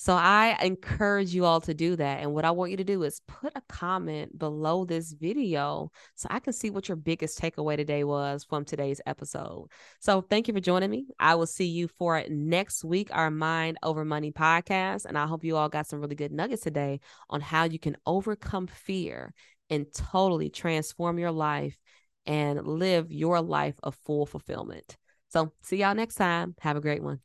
So 0.00 0.14
I 0.14 0.56
encourage 0.62 1.34
you 1.34 1.44
all 1.44 1.60
to 1.62 1.74
do 1.74 1.96
that. 1.96 2.20
And 2.20 2.32
what 2.32 2.44
I 2.44 2.52
want 2.52 2.70
you 2.70 2.76
to 2.76 2.84
do 2.84 3.02
is 3.02 3.20
put 3.26 3.52
a 3.56 3.62
comment 3.68 4.38
below 4.38 4.84
this 4.84 5.10
video 5.10 5.90
so 6.14 6.28
I 6.30 6.38
can 6.38 6.52
see 6.52 6.70
what 6.70 6.88
your 6.88 6.94
biggest 6.94 7.40
takeaway 7.40 7.76
today 7.76 8.04
was 8.04 8.44
from 8.44 8.64
today's 8.64 9.00
episode. 9.06 9.66
So 9.98 10.20
thank 10.20 10.46
you 10.46 10.54
for 10.54 10.60
joining 10.60 10.90
me. 10.90 11.06
I 11.18 11.34
will 11.34 11.48
see 11.48 11.66
you 11.66 11.88
for 11.88 12.22
next 12.28 12.84
week, 12.84 13.08
our 13.10 13.28
Mind 13.28 13.78
Over 13.82 14.04
Money 14.04 14.30
podcast. 14.30 15.04
And 15.04 15.18
I 15.18 15.26
hope 15.26 15.42
you 15.42 15.56
all 15.56 15.68
got 15.68 15.88
some 15.88 16.00
really 16.00 16.14
good 16.14 16.30
nuggets 16.30 16.62
today 16.62 17.00
on 17.28 17.40
how 17.40 17.64
you 17.64 17.80
can 17.80 17.96
overcome 18.06 18.68
fear 18.68 19.34
and 19.70 19.86
totally 19.92 20.50
transform 20.50 21.18
your 21.18 21.32
life 21.32 21.76
and 22.26 22.66
live 22.66 23.10
your 23.10 23.40
life 23.40 23.74
of 23.82 23.96
full 24.04 24.26
fulfillment. 24.26 24.96
So 25.30 25.52
see 25.62 25.78
y'all 25.78 25.94
next 25.94 26.16
time. 26.16 26.54
Have 26.60 26.76
a 26.76 26.80
great 26.80 27.02
one. 27.02 27.20